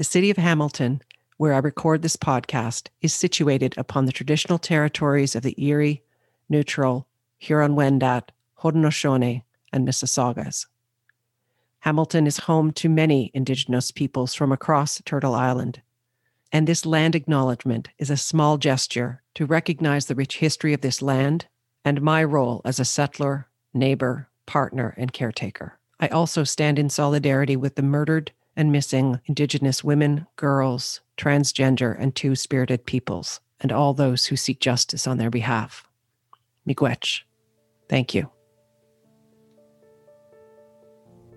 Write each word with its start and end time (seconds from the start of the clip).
The 0.00 0.04
city 0.04 0.30
of 0.30 0.38
Hamilton, 0.38 1.02
where 1.36 1.52
I 1.52 1.58
record 1.58 2.00
this 2.00 2.16
podcast, 2.16 2.88
is 3.02 3.12
situated 3.12 3.74
upon 3.76 4.06
the 4.06 4.12
traditional 4.12 4.58
territories 4.58 5.36
of 5.36 5.42
the 5.42 5.54
Erie, 5.62 6.02
Neutral, 6.48 7.06
Huron 7.36 7.76
Wendat, 7.76 8.30
Haudenosaunee, 8.60 9.42
and 9.74 9.86
Mississaugas. 9.86 10.64
Hamilton 11.80 12.26
is 12.26 12.38
home 12.38 12.72
to 12.72 12.88
many 12.88 13.30
Indigenous 13.34 13.90
peoples 13.90 14.32
from 14.34 14.52
across 14.52 15.02
Turtle 15.04 15.34
Island. 15.34 15.82
And 16.50 16.66
this 16.66 16.86
land 16.86 17.14
acknowledgement 17.14 17.90
is 17.98 18.08
a 18.08 18.16
small 18.16 18.56
gesture 18.56 19.20
to 19.34 19.44
recognize 19.44 20.06
the 20.06 20.14
rich 20.14 20.38
history 20.38 20.72
of 20.72 20.80
this 20.80 21.02
land 21.02 21.46
and 21.84 22.00
my 22.00 22.24
role 22.24 22.62
as 22.64 22.80
a 22.80 22.86
settler, 22.86 23.48
neighbor, 23.74 24.30
partner, 24.46 24.94
and 24.96 25.12
caretaker. 25.12 25.78
I 26.00 26.08
also 26.08 26.42
stand 26.42 26.78
in 26.78 26.88
solidarity 26.88 27.54
with 27.54 27.74
the 27.74 27.82
murdered 27.82 28.32
and 28.60 28.70
missing 28.70 29.18
Indigenous 29.24 29.82
women, 29.82 30.26
girls, 30.36 31.00
transgender, 31.16 31.96
and 31.98 32.14
two 32.14 32.36
spirited 32.36 32.84
peoples, 32.84 33.40
and 33.58 33.72
all 33.72 33.94
those 33.94 34.26
who 34.26 34.36
seek 34.36 34.60
justice 34.60 35.06
on 35.06 35.16
their 35.16 35.30
behalf. 35.30 35.88
Miigwech. 36.68 37.22
Thank 37.88 38.14
you. 38.14 38.30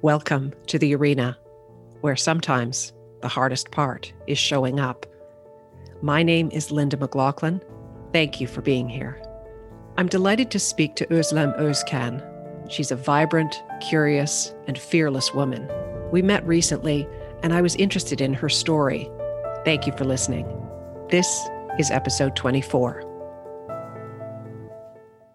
Welcome 0.02 0.52
to 0.68 0.78
the 0.78 0.94
arena, 0.96 1.38
where 2.02 2.18
sometimes 2.18 2.92
the 3.22 3.30
hardest 3.30 3.72
part 3.72 4.12
is 4.28 4.38
showing 4.38 4.82
up. 4.82 5.06
My 6.02 6.24
name 6.24 6.52
is 6.52 6.72
Linda 6.72 6.98
McLachlan. 6.98 7.64
Thank 8.12 8.42
you 8.42 8.48
for 8.48 8.62
being 8.62 8.90
here. 8.90 9.24
I'm 9.96 10.08
delighted 10.08 10.52
to 10.52 10.60
speak 10.60 10.98
to 10.98 11.06
Özlem 11.06 11.58
Özkan. 11.58 12.22
She's 12.70 12.92
a 12.92 12.98
vibrant, 12.98 13.64
curious, 13.80 14.54
and 14.68 14.78
fearless 14.78 15.34
woman. 15.34 15.70
We 16.14 16.22
met 16.22 16.46
recently, 16.46 17.08
and 17.42 17.56
I 17.56 17.62
was 17.64 17.76
interested 17.78 18.22
in 18.22 18.36
her 18.36 18.48
story. 18.48 19.10
Thank 19.66 19.88
you 19.88 19.94
for 19.94 20.06
listening. 20.06 20.46
This 21.10 21.28
is 21.80 21.90
episode 21.90 22.36
24. 22.36 23.02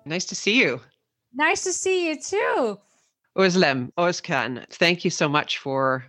Nice 0.07 0.25
to 0.27 0.37
see 0.37 0.57
you. 0.61 0.81
Nice 1.35 1.65
to 1.65 1.73
see 1.73 2.09
you 2.09 2.21
too. 2.21 2.79
Özlem 3.37 3.91
Özkan, 3.99 4.65
thank 4.71 5.05
you 5.05 5.11
so 5.11 5.29
much 5.29 5.59
for 5.59 6.05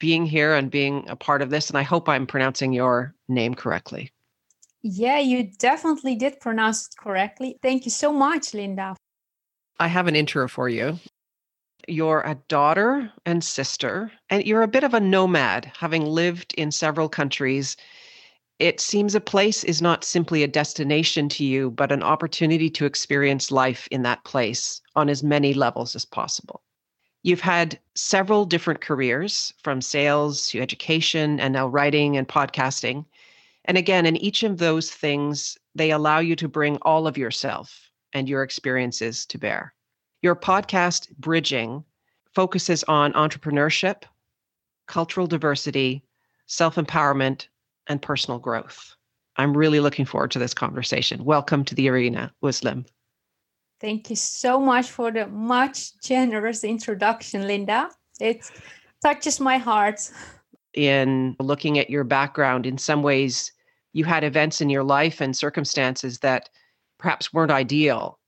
being 0.00 0.24
here 0.24 0.54
and 0.54 0.70
being 0.70 1.04
a 1.10 1.16
part 1.16 1.42
of 1.42 1.50
this. 1.50 1.68
And 1.68 1.76
I 1.76 1.82
hope 1.82 2.08
I'm 2.08 2.26
pronouncing 2.26 2.72
your 2.72 3.14
name 3.28 3.54
correctly. 3.54 4.10
Yeah, 4.80 5.18
you 5.18 5.50
definitely 5.58 6.14
did 6.16 6.40
pronounce 6.40 6.86
it 6.86 6.96
correctly. 6.98 7.58
Thank 7.60 7.84
you 7.84 7.90
so 7.90 8.10
much, 8.10 8.54
Linda. 8.54 8.96
I 9.78 9.88
have 9.88 10.06
an 10.06 10.16
intro 10.16 10.48
for 10.48 10.70
you. 10.70 10.98
You're 11.88 12.22
a 12.22 12.38
daughter 12.48 13.12
and 13.26 13.44
sister, 13.44 14.12
and 14.30 14.44
you're 14.46 14.62
a 14.62 14.68
bit 14.68 14.84
of 14.84 14.94
a 14.94 15.00
nomad, 15.00 15.70
having 15.78 16.06
lived 16.06 16.54
in 16.54 16.70
several 16.70 17.08
countries. 17.08 17.76
It 18.58 18.80
seems 18.80 19.14
a 19.14 19.20
place 19.20 19.64
is 19.64 19.82
not 19.82 20.04
simply 20.04 20.42
a 20.42 20.48
destination 20.48 21.28
to 21.30 21.44
you, 21.44 21.70
but 21.70 21.92
an 21.92 22.02
opportunity 22.02 22.70
to 22.70 22.86
experience 22.86 23.50
life 23.50 23.88
in 23.90 24.02
that 24.02 24.24
place 24.24 24.80
on 24.96 25.08
as 25.08 25.22
many 25.22 25.52
levels 25.52 25.94
as 25.94 26.04
possible. 26.04 26.62
You've 27.22 27.40
had 27.40 27.78
several 27.94 28.44
different 28.44 28.80
careers 28.80 29.52
from 29.62 29.80
sales 29.80 30.46
to 30.48 30.60
education 30.60 31.40
and 31.40 31.52
now 31.52 31.66
writing 31.66 32.16
and 32.16 32.28
podcasting. 32.28 33.04
And 33.64 33.78
again, 33.78 34.06
in 34.06 34.16
each 34.16 34.42
of 34.42 34.58
those 34.58 34.90
things, 34.90 35.58
they 35.74 35.90
allow 35.90 36.18
you 36.18 36.36
to 36.36 36.48
bring 36.48 36.76
all 36.82 37.06
of 37.06 37.18
yourself 37.18 37.90
and 38.12 38.28
your 38.28 38.42
experiences 38.42 39.26
to 39.26 39.38
bear. 39.38 39.74
Your 40.24 40.34
podcast, 40.34 41.14
Bridging, 41.18 41.84
focuses 42.34 42.82
on 42.84 43.12
entrepreneurship, 43.12 44.04
cultural 44.88 45.26
diversity, 45.26 46.02
self 46.46 46.76
empowerment, 46.76 47.48
and 47.88 48.00
personal 48.00 48.38
growth. 48.38 48.96
I'm 49.36 49.54
really 49.54 49.80
looking 49.80 50.06
forward 50.06 50.30
to 50.30 50.38
this 50.38 50.54
conversation. 50.54 51.26
Welcome 51.26 51.62
to 51.66 51.74
the 51.74 51.90
arena, 51.90 52.32
Özlem. 52.42 52.86
Thank 53.82 54.08
you 54.08 54.16
so 54.16 54.58
much 54.58 54.88
for 54.88 55.10
the 55.10 55.26
much 55.26 56.00
generous 56.00 56.64
introduction, 56.64 57.46
Linda. 57.46 57.90
It 58.18 58.50
touches 59.02 59.40
my 59.40 59.58
heart. 59.58 60.10
In 60.72 61.36
looking 61.38 61.78
at 61.78 61.90
your 61.90 62.02
background, 62.02 62.64
in 62.64 62.78
some 62.78 63.02
ways, 63.02 63.52
you 63.92 64.06
had 64.06 64.24
events 64.24 64.62
in 64.62 64.70
your 64.70 64.84
life 64.84 65.20
and 65.20 65.36
circumstances 65.36 66.20
that 66.20 66.48
perhaps 66.98 67.34
weren't 67.34 67.50
ideal, 67.50 68.18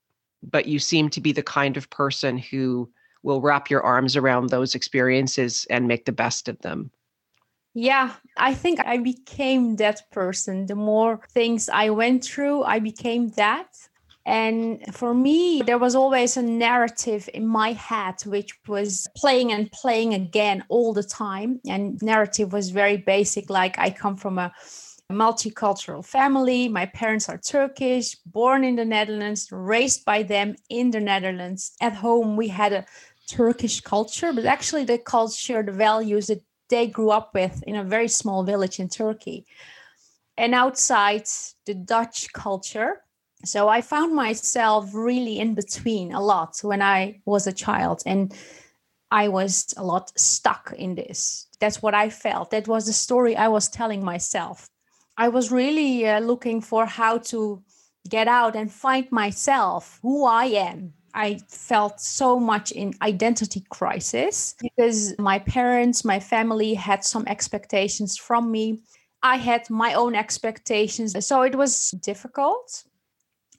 but 0.43 0.67
you 0.67 0.79
seem 0.79 1.09
to 1.11 1.21
be 1.21 1.33
the 1.33 1.43
kind 1.43 1.77
of 1.77 1.91
person 1.91 2.39
who 2.39 2.89
will 3.23 3.41
wrap 3.41 3.71
your 3.71 3.83
arms 3.83 4.17
around 4.17 4.51
those 4.51 4.75
experiences 4.75 5.67
and 5.69 5.89
make 5.89 6.05
the 6.05 6.13
best 6.13 6.49
of 6.49 6.59
them. 6.61 6.91
Yeah, 7.75 8.15
I 8.39 8.55
think 8.55 8.81
I 8.81 8.97
became 8.99 9.77
that 9.77 10.11
person. 10.11 10.67
The 10.67 10.75
more 10.75 11.21
things 11.33 11.69
I 11.69 11.91
went 11.91 12.25
through, 12.25 12.63
I 12.63 12.79
became 12.79 13.29
that. 13.31 13.69
And 14.25 14.83
for 14.93 15.15
me, 15.15 15.63
there 15.65 15.79
was 15.79 15.95
always 15.95 16.37
a 16.37 16.43
narrative 16.43 17.29
in 17.35 17.47
my 17.47 17.73
head, 17.73 18.23
which 18.25 18.59
was 18.67 19.07
playing 19.17 19.53
and 19.53 19.71
playing 19.71 20.15
again 20.15 20.65
all 20.69 20.93
the 20.93 21.05
time. 21.05 21.61
And 21.69 22.01
narrative 22.03 22.53
was 22.53 22.71
very 22.71 22.97
basic, 22.97 23.51
like 23.51 23.79
I 23.79 23.91
come 23.91 24.17
from 24.17 24.39
a 24.39 24.53
multicultural 25.11 26.05
family. 26.05 26.69
My 26.69 26.87
parents 26.87 27.28
are 27.28 27.39
Turkish, 27.39 28.17
born 28.27 28.65
in 28.65 28.77
the 28.77 28.84
Netherlands, 28.84 29.49
raised 29.50 30.05
by 30.05 30.22
them 30.22 30.56
in 30.69 30.91
the 30.91 31.00
Netherlands. 31.00 31.72
At 31.81 31.94
home, 31.94 32.37
we 32.37 32.49
had 32.49 32.72
a 32.72 32.87
Turkish 33.28 33.81
culture, 33.81 34.33
but 34.33 34.47
actually, 34.47 34.84
the 34.84 34.99
culture, 34.99 35.62
the 35.62 35.72
values 35.72 36.27
that 36.27 36.43
they 36.69 36.87
grew 36.87 37.11
up 37.11 37.34
with 37.34 37.62
in 37.65 37.77
a 37.77 37.84
very 37.84 38.09
small 38.09 38.43
village 38.44 38.81
in 38.81 38.89
Turkey. 38.89 39.47
And 40.37 40.55
outside, 40.55 41.27
the 41.65 41.75
Dutch 41.75 42.33
culture 42.33 43.03
so 43.44 43.69
I 43.69 43.81
found 43.81 44.15
myself 44.15 44.91
really 44.94 45.38
in 45.38 45.55
between 45.55 46.12
a 46.12 46.21
lot 46.21 46.59
when 46.62 46.83
I 46.83 47.21
was 47.25 47.47
a 47.47 47.53
child. 47.53 48.03
And 48.06 48.34
I 49.11 49.28
was 49.28 49.73
a 49.77 49.84
lot 49.84 50.19
stuck 50.19 50.73
in 50.77 50.94
this. 50.94 51.47
That's 51.61 51.81
what 51.81 51.94
I 51.94 52.11
felt. 52.11 52.50
That 52.50 52.67
was 52.67 52.87
the 52.87 52.93
story 52.93 53.37
I 53.37 53.49
was 53.49 53.69
telling 53.69 54.05
myself. 54.05 54.69
I 55.16 55.28
was 55.28 55.50
really 55.50 56.06
uh, 56.06 56.21
looking 56.21 56.60
for 56.60 56.87
how 56.87 57.19
to 57.19 57.62
get 58.09 58.28
out 58.28 58.54
and 58.56 58.71
find 58.71 59.10
myself, 59.10 59.99
who 60.03 60.25
I 60.25 60.47
am. 60.47 60.93
I 61.15 61.38
felt 61.49 62.00
so 62.00 62.38
much 62.38 62.72
in 62.72 62.93
identity 63.00 63.65
crisis 63.71 64.55
because 64.60 65.19
my 65.19 65.38
parents, 65.38 66.05
my 66.05 66.21
family 66.21 66.75
had 66.75 67.05
some 67.05 67.25
expectations 67.26 68.19
from 68.19 68.50
me. 68.50 68.82
I 69.22 69.37
had 69.37 69.71
my 69.71 69.94
own 69.94 70.15
expectations. 70.15 71.16
So 71.26 71.43
it 71.43 71.56
was 71.56 71.93
difficult. 72.03 72.84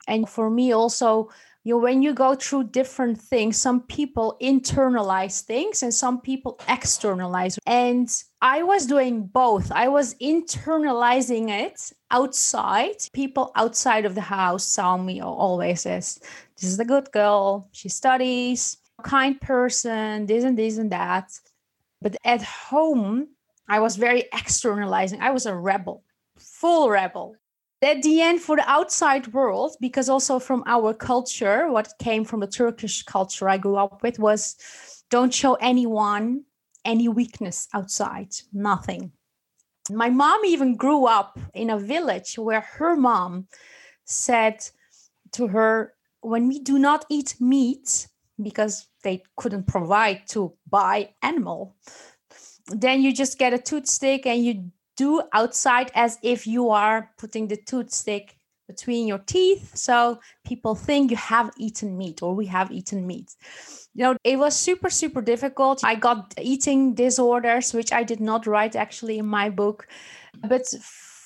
And 0.07 0.29
for 0.29 0.51
me, 0.51 0.71
also, 0.71 1.29
you 1.67 1.73
know, 1.73 1.79
when 1.79 2.01
you 2.01 2.13
go 2.13 2.33
through 2.33 2.63
different 2.63 3.19
things, 3.19 3.57
some 3.57 3.81
people 3.81 4.37
internalize 4.41 5.41
things 5.41 5.83
and 5.83 5.93
some 5.93 6.21
people 6.21 6.57
externalize. 6.69 7.59
And 7.65 8.09
I 8.41 8.63
was 8.63 8.85
doing 8.85 9.27
both. 9.27 9.69
I 9.73 9.89
was 9.89 10.15
internalizing 10.21 11.49
it 11.49 11.91
outside. 12.09 12.95
People 13.11 13.51
outside 13.57 14.05
of 14.05 14.15
the 14.15 14.21
house 14.21 14.65
saw 14.65 14.95
me 14.95 15.21
always 15.21 15.85
as 15.85 16.21
this 16.55 16.69
is 16.71 16.79
a 16.79 16.85
good 16.85 17.11
girl. 17.11 17.67
She 17.73 17.89
studies, 17.89 18.77
kind 19.03 19.35
person, 19.41 20.25
this 20.25 20.45
and 20.45 20.57
this 20.57 20.77
and 20.77 20.93
that. 20.93 21.37
But 22.01 22.15
at 22.23 22.43
home, 22.43 23.27
I 23.67 23.81
was 23.81 23.97
very 23.97 24.23
externalizing. 24.31 25.19
I 25.19 25.31
was 25.31 25.45
a 25.45 25.53
rebel, 25.53 26.05
full 26.37 26.89
rebel 26.89 27.35
at 27.81 28.01
the 28.01 28.21
end 28.21 28.41
for 28.41 28.55
the 28.55 28.69
outside 28.69 29.27
world 29.33 29.75
because 29.79 30.09
also 30.09 30.39
from 30.39 30.63
our 30.65 30.93
culture 30.93 31.71
what 31.71 31.93
came 31.99 32.25
from 32.25 32.39
the 32.39 32.47
turkish 32.47 33.03
culture 33.03 33.47
i 33.47 33.57
grew 33.57 33.75
up 33.75 34.01
with 34.01 34.17
was 34.19 34.55
don't 35.09 35.33
show 35.33 35.53
anyone 35.55 36.43
any 36.87 37.07
weakness 37.09 37.67
outside 37.73 38.29
nothing. 38.53 39.11
My 39.91 40.09
mom 40.09 40.43
even 40.45 40.75
grew 40.75 41.05
up 41.05 41.37
in 41.53 41.69
a 41.69 41.77
village 41.77 42.35
where 42.37 42.61
her 42.61 42.95
mom 42.95 43.47
said 44.05 44.65
to 45.33 45.47
her 45.47 45.93
when 46.21 46.47
we 46.47 46.59
do 46.59 46.79
not 46.79 47.05
eat 47.09 47.35
meat 47.39 48.07
because 48.41 48.87
they 49.03 49.23
couldn't 49.35 49.67
provide 49.67 50.27
to 50.27 50.53
buy 50.69 51.09
animal 51.21 51.75
then 52.67 53.01
you 53.01 53.13
just 53.13 53.39
get 53.39 53.53
a 53.53 53.57
toothstick 53.57 54.25
and 54.25 54.45
you 54.45 54.71
do 54.97 55.21
outside 55.33 55.91
as 55.95 56.17
if 56.21 56.45
you 56.45 56.69
are 56.69 57.11
putting 57.17 57.47
the 57.47 57.57
toothstick 57.57 58.37
between 58.67 59.07
your 59.07 59.19
teeth. 59.19 59.75
So 59.75 60.19
people 60.45 60.75
think 60.75 61.11
you 61.11 61.17
have 61.17 61.51
eaten 61.57 61.97
meat 61.97 62.21
or 62.21 62.35
we 62.35 62.45
have 62.47 62.71
eaten 62.71 63.07
meat. 63.07 63.33
You 63.93 64.03
know, 64.03 64.17
it 64.23 64.37
was 64.37 64.55
super, 64.55 64.89
super 64.89 65.21
difficult. 65.21 65.83
I 65.83 65.95
got 65.95 66.33
eating 66.37 66.93
disorders, 66.93 67.73
which 67.73 67.93
I 67.93 68.03
did 68.03 68.19
not 68.19 68.45
write 68.45 68.75
actually 68.75 69.17
in 69.19 69.25
my 69.25 69.49
book. 69.49 69.87
But 70.47 70.67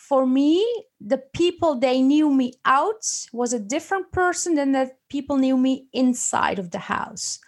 for 0.07 0.25
me, 0.25 0.65
the 0.99 1.17
people 1.33 1.79
they 1.79 2.01
knew 2.01 2.29
me 2.31 2.53
out 2.65 3.03
was 3.33 3.53
a 3.53 3.59
different 3.59 4.11
person 4.11 4.55
than 4.55 4.71
the 4.73 4.91
people 5.09 5.37
knew 5.37 5.57
me 5.57 5.87
inside 5.93 6.59
of 6.59 6.71
the 6.71 6.79
house. 6.79 7.39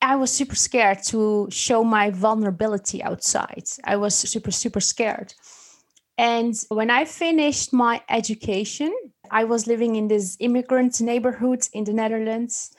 I 0.00 0.16
was 0.16 0.30
super 0.30 0.54
scared 0.54 1.02
to 1.04 1.48
show 1.50 1.82
my 1.82 2.10
vulnerability 2.10 3.02
outside. 3.02 3.64
I 3.84 3.96
was 3.96 4.14
super, 4.14 4.50
super 4.50 4.80
scared. 4.80 5.34
And 6.16 6.54
when 6.68 6.90
I 6.90 7.04
finished 7.04 7.72
my 7.72 8.02
education, 8.08 8.94
I 9.30 9.44
was 9.44 9.66
living 9.66 9.96
in 9.96 10.08
this 10.08 10.36
immigrant 10.38 11.00
neighborhood 11.00 11.66
in 11.72 11.84
the 11.84 11.92
Netherlands 11.92 12.72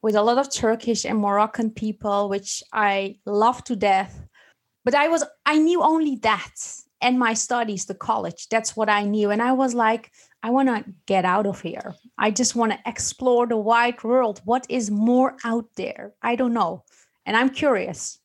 with 0.00 0.14
a 0.14 0.22
lot 0.22 0.38
of 0.38 0.52
Turkish 0.52 1.04
and 1.04 1.18
Moroccan 1.18 1.70
people, 1.70 2.28
which 2.28 2.62
I 2.72 3.18
love 3.26 3.64
to 3.64 3.76
death. 3.76 4.24
But 4.84 4.94
I 4.94 5.08
was, 5.08 5.24
I 5.44 5.58
knew 5.58 5.82
only 5.82 6.16
that 6.22 6.54
and 7.00 7.18
my 7.18 7.34
studies, 7.34 7.84
the 7.86 7.94
college. 7.94 8.48
That's 8.48 8.76
what 8.76 8.88
I 8.88 9.04
knew. 9.04 9.30
And 9.30 9.42
I 9.42 9.52
was 9.52 9.74
like, 9.74 10.10
I 10.42 10.50
want 10.50 10.68
to 10.68 10.84
get 11.06 11.24
out 11.24 11.46
of 11.46 11.60
here. 11.60 11.94
I 12.16 12.30
just 12.30 12.56
want 12.56 12.72
to 12.72 12.78
explore 12.86 13.46
the 13.46 13.56
wide 13.56 14.02
world. 14.02 14.40
What 14.44 14.66
is 14.68 14.90
more 14.90 15.36
out 15.44 15.66
there? 15.76 16.14
I 16.22 16.36
don't 16.36 16.54
know. 16.54 16.84
And 17.26 17.36
I'm 17.36 17.50
curious. 17.50 18.18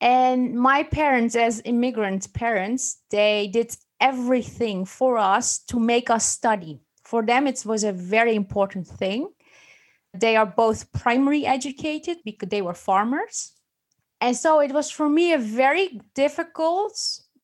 And 0.00 0.54
my 0.54 0.82
parents, 0.82 1.36
as 1.36 1.60
immigrant 1.64 2.32
parents, 2.32 3.02
they 3.10 3.48
did 3.52 3.76
everything 4.00 4.84
for 4.86 5.18
us 5.18 5.58
to 5.64 5.78
make 5.78 6.08
us 6.08 6.24
study. 6.24 6.80
For 7.04 7.22
them, 7.22 7.46
it 7.46 7.64
was 7.66 7.84
a 7.84 7.92
very 7.92 8.34
important 8.34 8.86
thing. 8.86 9.28
They 10.14 10.36
are 10.36 10.46
both 10.46 10.90
primary 10.92 11.44
educated 11.44 12.18
because 12.24 12.48
they 12.48 12.62
were 12.62 12.74
farmers. 12.74 13.52
And 14.20 14.36
so 14.36 14.60
it 14.60 14.72
was 14.72 14.90
for 14.90 15.08
me 15.08 15.32
a 15.32 15.38
very 15.38 16.00
difficult 16.14 16.92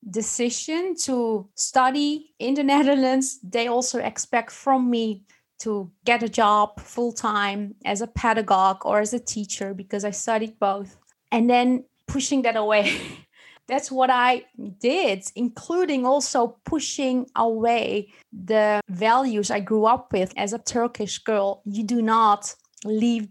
decision 0.08 0.94
to 1.04 1.48
study 1.54 2.34
in 2.38 2.54
the 2.54 2.62
Netherlands. 2.62 3.38
They 3.42 3.66
also 3.66 3.98
expect 3.98 4.50
from 4.50 4.90
me 4.90 5.24
to 5.60 5.90
get 6.04 6.22
a 6.22 6.28
job 6.28 6.80
full 6.80 7.12
time 7.12 7.74
as 7.84 8.00
a 8.02 8.06
pedagogue 8.06 8.84
or 8.84 9.00
as 9.00 9.14
a 9.14 9.18
teacher 9.18 9.74
because 9.74 10.04
I 10.04 10.10
studied 10.10 10.58
both. 10.58 10.96
And 11.32 11.48
then 11.48 11.84
pushing 12.06 12.42
that 12.42 12.56
away. 12.56 12.98
That's 13.68 13.90
what 13.90 14.10
I 14.10 14.44
did, 14.78 15.24
including 15.34 16.06
also 16.06 16.58
pushing 16.64 17.26
away 17.34 18.12
the 18.32 18.80
values 18.88 19.50
I 19.50 19.58
grew 19.60 19.86
up 19.86 20.12
with 20.12 20.32
as 20.36 20.52
a 20.52 20.58
Turkish 20.58 21.18
girl. 21.18 21.62
You 21.64 21.82
do 21.82 22.00
not 22.00 22.54
leave 22.84 23.28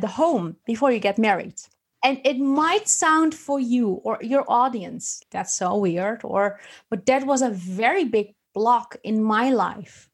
the 0.00 0.06
home 0.06 0.56
before 0.64 0.90
you 0.90 1.00
get 1.00 1.18
married. 1.18 1.56
And 2.02 2.20
it 2.24 2.38
might 2.38 2.88
sound 2.88 3.34
for 3.34 3.60
you 3.60 4.00
or 4.04 4.18
your 4.22 4.44
audience 4.48 5.20
that's 5.30 5.54
so 5.54 5.76
weird, 5.76 6.20
or 6.24 6.60
but 6.90 7.04
that 7.06 7.26
was 7.26 7.42
a 7.42 7.50
very 7.50 8.04
big 8.04 8.34
block 8.54 8.96
in 9.02 9.22
my 9.22 9.50
life. 9.50 10.08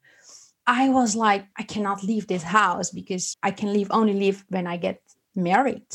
I 0.67 0.89
was 0.89 1.15
like, 1.15 1.47
I 1.59 1.63
cannot 1.63 2.03
leave 2.03 2.27
this 2.27 2.43
house 2.43 2.91
because 2.91 3.37
I 3.43 3.51
can 3.51 3.73
leave 3.73 3.89
only 3.91 4.15
leave 4.15 4.45
when 4.49 4.67
I 4.67 4.79
get 4.79 5.03
married 5.37 5.87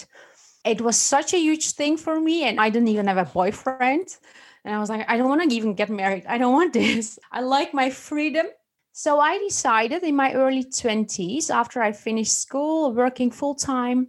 it 0.70 0.82
was 0.82 0.98
such 0.98 1.34
a 1.34 1.40
huge 1.40 1.72
thing 1.72 1.98
for 1.98 2.20
me 2.20 2.44
and 2.44 2.60
i 2.60 2.70
didn't 2.70 2.88
even 2.88 3.08
have 3.08 3.18
a 3.18 3.26
boyfriend. 3.26 4.18
And 4.66 4.76
i 4.76 4.80
was 4.80 4.90
like 4.90 5.06
i 5.10 5.18
don't 5.18 5.30
want 5.30 5.50
to 5.50 5.56
even 5.56 5.74
get 5.74 5.90
married. 5.90 6.26
I 6.28 6.38
don't 6.38 6.54
want 6.54 6.74
this. 6.74 7.20
I 7.32 7.42
like 7.42 7.74
my 7.74 7.90
freedom. 7.90 8.48
So 8.92 9.20
i 9.20 9.38
decided 9.38 10.04
in 10.04 10.16
my 10.16 10.34
early 10.34 10.64
20s 10.64 11.50
after 11.50 11.82
i 11.82 11.92
finished 11.92 12.40
school 12.40 12.94
working 12.94 13.32
full 13.32 13.56
time 13.56 14.08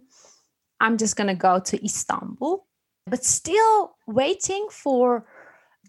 i'm 0.79 0.97
just 0.97 1.15
going 1.15 1.27
to 1.35 1.35
go 1.49 1.59
to 1.59 1.83
istanbul. 1.83 2.67
But 3.07 3.25
still 3.25 3.95
waiting 4.07 4.67
for 4.69 5.25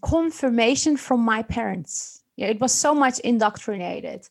confirmation 0.02 0.96
from 0.96 1.20
my 1.20 1.42
parents. 1.42 2.22
Yeah, 2.36 2.48
it 2.48 2.60
was 2.60 2.72
so 2.72 2.94
much 2.94 3.19
indoctrinated 3.20 4.26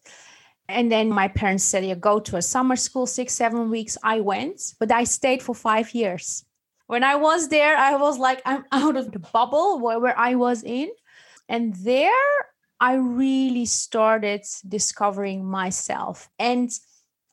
and 0.71 0.91
then 0.91 1.09
my 1.09 1.27
parents 1.27 1.63
said, 1.63 1.85
"You 1.85 1.95
go 1.95 2.19
to 2.19 2.37
a 2.37 2.41
summer 2.41 2.75
school, 2.75 3.05
six, 3.05 3.33
seven 3.33 3.69
weeks." 3.69 3.97
I 4.03 4.19
went, 4.21 4.75
but 4.79 4.91
I 4.91 5.03
stayed 5.03 5.41
for 5.41 5.55
five 5.55 5.93
years. 5.93 6.45
When 6.87 7.05
I 7.05 7.15
was 7.15 7.47
there, 7.47 7.77
I 7.77 7.95
was 7.95 8.19
like, 8.19 8.41
I'm 8.45 8.65
out 8.73 8.97
of 8.97 9.13
the 9.13 9.19
bubble 9.19 9.79
where, 9.79 9.97
where 9.97 10.19
I 10.19 10.35
was 10.35 10.61
in. 10.61 10.89
And 11.47 11.73
there, 11.75 12.11
I 12.81 12.95
really 12.95 13.65
started 13.65 14.41
discovering 14.67 15.45
myself. 15.45 16.27
And 16.37 16.69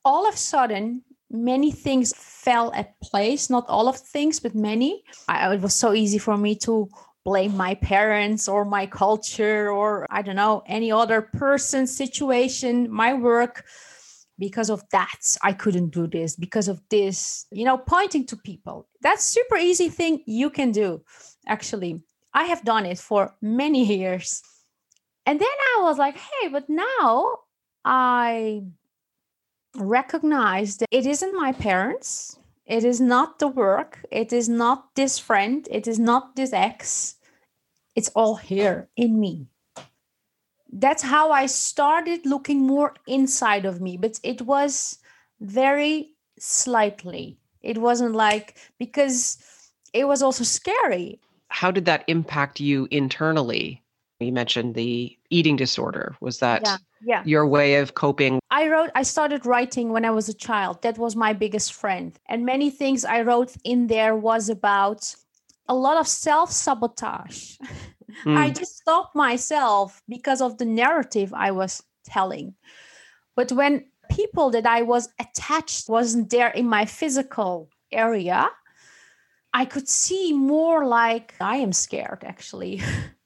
all 0.04 0.28
of 0.28 0.34
a 0.34 0.38
sudden, 0.52 1.02
many 1.28 1.72
things 1.72 2.14
fell 2.16 2.72
at 2.72 3.00
place. 3.00 3.50
Not 3.50 3.68
all 3.68 3.88
of 3.88 3.96
things, 3.96 4.38
but 4.38 4.54
many. 4.54 5.02
I, 5.26 5.52
it 5.54 5.60
was 5.60 5.74
so 5.74 5.92
easy 5.92 6.18
for 6.18 6.36
me 6.36 6.54
to 6.56 6.88
blame 7.24 7.56
my 7.56 7.74
parents 7.74 8.48
or 8.48 8.64
my 8.64 8.86
culture 8.86 9.70
or 9.70 10.06
I 10.10 10.22
don't 10.22 10.36
know, 10.36 10.62
any 10.66 10.90
other 10.92 11.22
person, 11.22 11.86
situation, 11.86 12.90
my 12.90 13.14
work. 13.14 13.64
Because 14.38 14.70
of 14.70 14.84
that, 14.92 15.36
I 15.42 15.52
couldn't 15.52 15.88
do 15.88 16.06
this. 16.06 16.36
Because 16.36 16.68
of 16.68 16.80
this, 16.90 17.46
you 17.50 17.64
know, 17.64 17.76
pointing 17.76 18.24
to 18.26 18.36
people. 18.36 18.86
That's 19.02 19.24
super 19.24 19.56
easy 19.56 19.88
thing 19.88 20.22
you 20.26 20.48
can 20.48 20.70
do. 20.70 21.02
Actually, 21.48 22.04
I 22.32 22.44
have 22.44 22.64
done 22.64 22.86
it 22.86 22.98
for 22.98 23.34
many 23.42 23.84
years. 23.84 24.42
And 25.26 25.40
then 25.40 25.48
I 25.76 25.82
was 25.82 25.98
like, 25.98 26.16
hey, 26.16 26.48
but 26.48 26.70
now 26.70 27.38
I 27.84 28.62
recognize 29.76 30.76
that 30.78 30.88
it 30.90 31.04
isn't 31.04 31.34
my 31.34 31.52
parents. 31.52 32.38
It 32.68 32.84
is 32.84 33.00
not 33.00 33.38
the 33.38 33.48
work. 33.48 34.04
It 34.10 34.32
is 34.32 34.48
not 34.48 34.94
this 34.94 35.18
friend. 35.18 35.66
It 35.70 35.88
is 35.88 35.98
not 35.98 36.36
this 36.36 36.52
ex. 36.52 37.16
It's 37.96 38.10
all 38.14 38.36
here 38.36 38.88
in 38.94 39.18
me. 39.18 39.48
That's 40.70 41.02
how 41.02 41.32
i 41.32 41.46
started 41.46 42.26
looking 42.26 42.66
more 42.66 42.92
inside 43.06 43.64
of 43.64 43.80
me 43.80 43.96
but 43.96 44.20
it 44.22 44.42
was 44.42 44.98
very 45.40 46.10
slightly. 46.38 47.38
It 47.62 47.78
wasn't 47.78 48.14
like 48.14 48.56
because 48.78 49.38
it 49.94 50.06
was 50.06 50.22
also 50.22 50.44
scary. 50.44 51.20
How 51.48 51.70
did 51.70 51.86
that 51.86 52.04
impact 52.06 52.60
you 52.60 52.86
internally 52.90 53.82
you 54.20 54.32
mentioned 54.32 54.74
the 54.74 55.16
eating 55.30 55.56
disorder 55.56 56.16
was 56.20 56.38
that 56.40 56.62
yeah, 56.64 56.76
yeah. 57.02 57.22
your 57.24 57.46
way 57.46 57.76
of 57.76 57.94
coping 57.94 58.40
i 58.50 58.68
wrote 58.68 58.90
i 58.94 59.02
started 59.02 59.46
writing 59.46 59.90
when 59.90 60.04
i 60.04 60.10
was 60.10 60.28
a 60.28 60.34
child 60.34 60.82
that 60.82 60.98
was 60.98 61.14
my 61.14 61.32
biggest 61.32 61.72
friend 61.72 62.18
and 62.26 62.44
many 62.44 62.68
things 62.70 63.04
i 63.04 63.22
wrote 63.22 63.54
in 63.64 63.86
there 63.86 64.16
was 64.16 64.48
about 64.48 65.14
a 65.68 65.74
lot 65.74 65.98
of 65.98 66.08
self 66.08 66.50
sabotage. 66.50 67.56
Mm. 68.24 68.38
I 68.38 68.48
just 68.48 68.78
stopped 68.78 69.14
myself 69.14 70.02
because 70.08 70.40
of 70.40 70.56
the 70.56 70.64
narrative 70.64 71.32
I 71.34 71.50
was 71.50 71.82
telling. 72.04 72.54
But 73.36 73.52
when 73.52 73.84
people 74.10 74.48
that 74.50 74.64
I 74.66 74.80
was 74.80 75.10
attached 75.20 75.90
wasn't 75.90 76.30
there 76.30 76.48
in 76.48 76.66
my 76.66 76.86
physical 76.86 77.68
area, 77.92 78.48
I 79.52 79.66
could 79.66 79.90
see 79.90 80.32
more 80.32 80.86
like 80.86 81.34
I 81.38 81.56
am 81.56 81.72
scared 81.72 82.24
actually. 82.24 82.80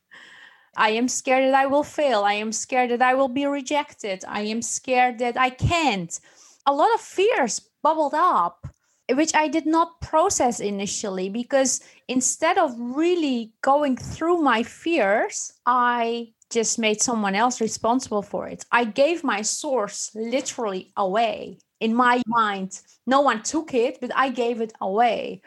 I 0.77 0.91
am 0.91 1.09
scared 1.09 1.45
that 1.45 1.55
I 1.55 1.67
will 1.67 1.83
fail. 1.83 2.25
I 2.25 2.35
am 2.35 2.53
scared 2.53 2.91
that 2.91 3.03
I 3.03 3.15
will 3.15 3.29
be 3.29 3.47
rejected. 3.47 4.25
I 4.27 4.43
am 4.43 4.63
scared 4.63 5.19
that 5.19 5.37
I 5.37 5.51
can't. 5.51 6.19
A 6.67 6.73
lot 6.73 6.95
of 6.95 7.01
fears 7.01 7.61
bubbled 7.83 8.15
up 8.15 8.67
which 9.11 9.35
I 9.35 9.49
did 9.49 9.67
not 9.67 10.01
process 10.01 10.61
initially 10.61 11.29
because 11.29 11.81
instead 12.09 12.59
of 12.59 12.75
really 12.79 13.53
going 13.63 13.97
through 13.97 14.39
my 14.39 14.63
fears, 14.63 15.53
I 15.67 16.33
just 16.51 16.79
made 16.79 17.01
someone 17.01 17.35
else 17.35 17.61
responsible 17.61 18.23
for 18.23 18.47
it. 18.47 18.65
I 18.71 18.85
gave 18.85 19.25
my 19.25 19.43
source 19.43 20.11
literally 20.15 20.93
away 20.97 21.59
in 21.81 21.95
my 21.95 22.23
mind. 22.27 22.81
No 23.07 23.23
one 23.23 23.43
took 23.43 23.75
it, 23.75 24.01
but 24.01 24.13
I 24.15 24.29
gave 24.29 24.61
it 24.61 24.73
away. 24.81 25.43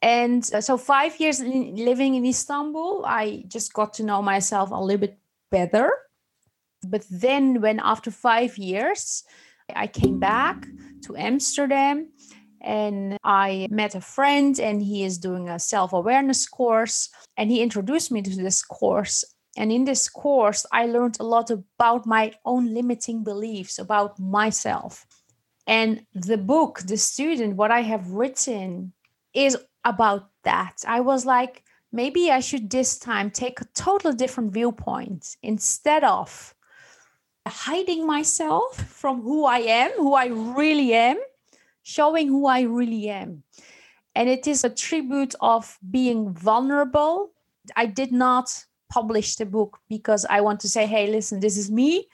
And 0.00 0.48
uh, 0.54 0.60
so, 0.60 0.76
five 0.76 1.18
years 1.18 1.40
living 1.40 2.14
in 2.14 2.24
Istanbul, 2.24 3.04
I 3.04 3.44
just 3.48 3.72
got 3.72 3.94
to 3.94 4.04
know 4.04 4.22
myself 4.22 4.70
a 4.70 4.74
little 4.74 5.00
bit 5.00 5.18
better. 5.50 5.90
But 6.86 7.04
then, 7.10 7.60
when 7.60 7.80
after 7.80 8.10
five 8.10 8.56
years, 8.58 9.24
I 9.74 9.88
came 9.88 10.20
back 10.20 10.66
to 11.04 11.16
Amsterdam, 11.16 12.12
and 12.60 13.18
I 13.24 13.66
met 13.70 13.96
a 13.96 14.00
friend, 14.00 14.58
and 14.60 14.80
he 14.80 15.02
is 15.02 15.18
doing 15.18 15.48
a 15.48 15.58
self 15.58 15.92
awareness 15.92 16.46
course. 16.46 17.10
And 17.36 17.50
he 17.50 17.60
introduced 17.60 18.12
me 18.12 18.22
to 18.22 18.36
this 18.36 18.62
course. 18.62 19.24
And 19.56 19.72
in 19.72 19.84
this 19.84 20.08
course, 20.08 20.64
I 20.70 20.86
learned 20.86 21.16
a 21.18 21.24
lot 21.24 21.50
about 21.50 22.06
my 22.06 22.32
own 22.44 22.72
limiting 22.72 23.24
beliefs 23.24 23.80
about 23.80 24.20
myself. 24.20 25.04
And 25.66 26.06
the 26.14 26.38
book, 26.38 26.80
The 26.86 26.96
Student, 26.96 27.56
what 27.56 27.72
I 27.72 27.82
have 27.82 28.10
written 28.10 28.92
is 29.38 29.56
about 29.84 30.30
that. 30.42 30.82
I 30.86 31.00
was 31.00 31.24
like, 31.24 31.62
maybe 31.92 32.30
I 32.30 32.40
should 32.40 32.68
this 32.70 32.98
time 32.98 33.30
take 33.30 33.60
a 33.60 33.66
total 33.74 34.12
different 34.12 34.52
viewpoint 34.52 35.36
instead 35.42 36.04
of 36.04 36.54
hiding 37.46 38.06
myself 38.06 38.76
from 38.76 39.22
who 39.22 39.44
I 39.44 39.58
am, 39.58 39.92
who 39.92 40.14
I 40.14 40.26
really 40.26 40.92
am, 40.92 41.18
showing 41.82 42.28
who 42.28 42.46
I 42.46 42.62
really 42.62 43.08
am. 43.08 43.42
And 44.14 44.28
it 44.28 44.46
is 44.46 44.64
a 44.64 44.70
tribute 44.70 45.34
of 45.40 45.78
being 45.88 46.34
vulnerable. 46.34 47.30
I 47.76 47.86
did 47.86 48.12
not 48.12 48.64
publish 48.90 49.36
the 49.36 49.46
book 49.46 49.78
because 49.88 50.26
I 50.28 50.40
want 50.40 50.60
to 50.60 50.68
say, 50.68 50.86
hey, 50.86 51.10
listen, 51.10 51.40
this 51.40 51.56
is 51.56 51.70
me. 51.70 52.08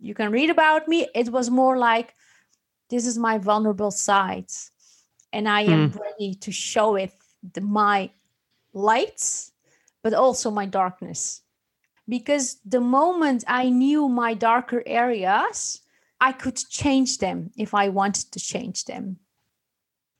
You 0.00 0.14
can 0.14 0.32
read 0.32 0.50
about 0.50 0.88
me. 0.88 1.06
It 1.14 1.28
was 1.28 1.50
more 1.50 1.76
like, 1.76 2.14
this 2.88 3.06
is 3.06 3.18
my 3.18 3.38
vulnerable 3.38 3.90
side. 3.90 4.50
And 5.32 5.48
I 5.48 5.62
am 5.62 5.90
mm. 5.90 6.00
ready 6.00 6.34
to 6.34 6.52
show 6.52 6.96
it 6.96 7.12
the, 7.54 7.60
my 7.60 8.10
lights, 8.72 9.52
but 10.02 10.14
also 10.14 10.50
my 10.50 10.66
darkness. 10.66 11.42
Because 12.08 12.58
the 12.64 12.80
moment 12.80 13.44
I 13.46 13.68
knew 13.68 14.08
my 14.08 14.34
darker 14.34 14.82
areas, 14.86 15.80
I 16.20 16.32
could 16.32 16.56
change 16.56 17.18
them 17.18 17.50
if 17.56 17.74
I 17.74 17.88
wanted 17.88 18.32
to 18.32 18.40
change 18.40 18.84
them. 18.84 19.18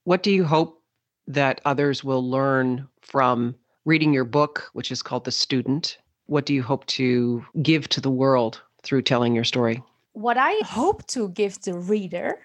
What 0.05 0.23
do 0.23 0.31
you 0.31 0.45
hope 0.45 0.83
that 1.27 1.61
others 1.65 2.03
will 2.03 2.29
learn 2.29 2.89
from 3.03 3.55
reading 3.85 4.13
your 4.13 4.25
book, 4.25 4.71
which 4.73 4.91
is 4.91 5.03
called 5.03 5.25
The 5.25 5.33
Student? 5.33 5.99
What 6.27 6.47
do 6.47 6.55
you 6.55 6.63
hope 6.63 6.87
to 6.87 7.45
give 7.63 7.89
to 7.91 8.01
the 8.01 8.11
world 8.11 8.61
through 8.83 9.03
telling 9.03 9.35
your 9.35 9.45
story? 9.45 9.83
What 10.13 10.39
I 10.39 10.61
hope 10.65 11.07
to 11.09 11.29
give 11.31 11.61
the 11.63 11.75
reader, 11.75 12.41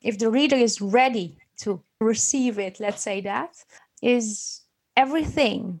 if 0.00 0.18
the 0.18 0.30
reader 0.30 0.56
is 0.56 0.80
ready 0.80 1.38
to 1.62 1.82
receive 2.00 2.58
it, 2.58 2.80
let's 2.80 3.02
say 3.02 3.20
that, 3.22 3.64
is 4.02 4.62
everything 4.96 5.80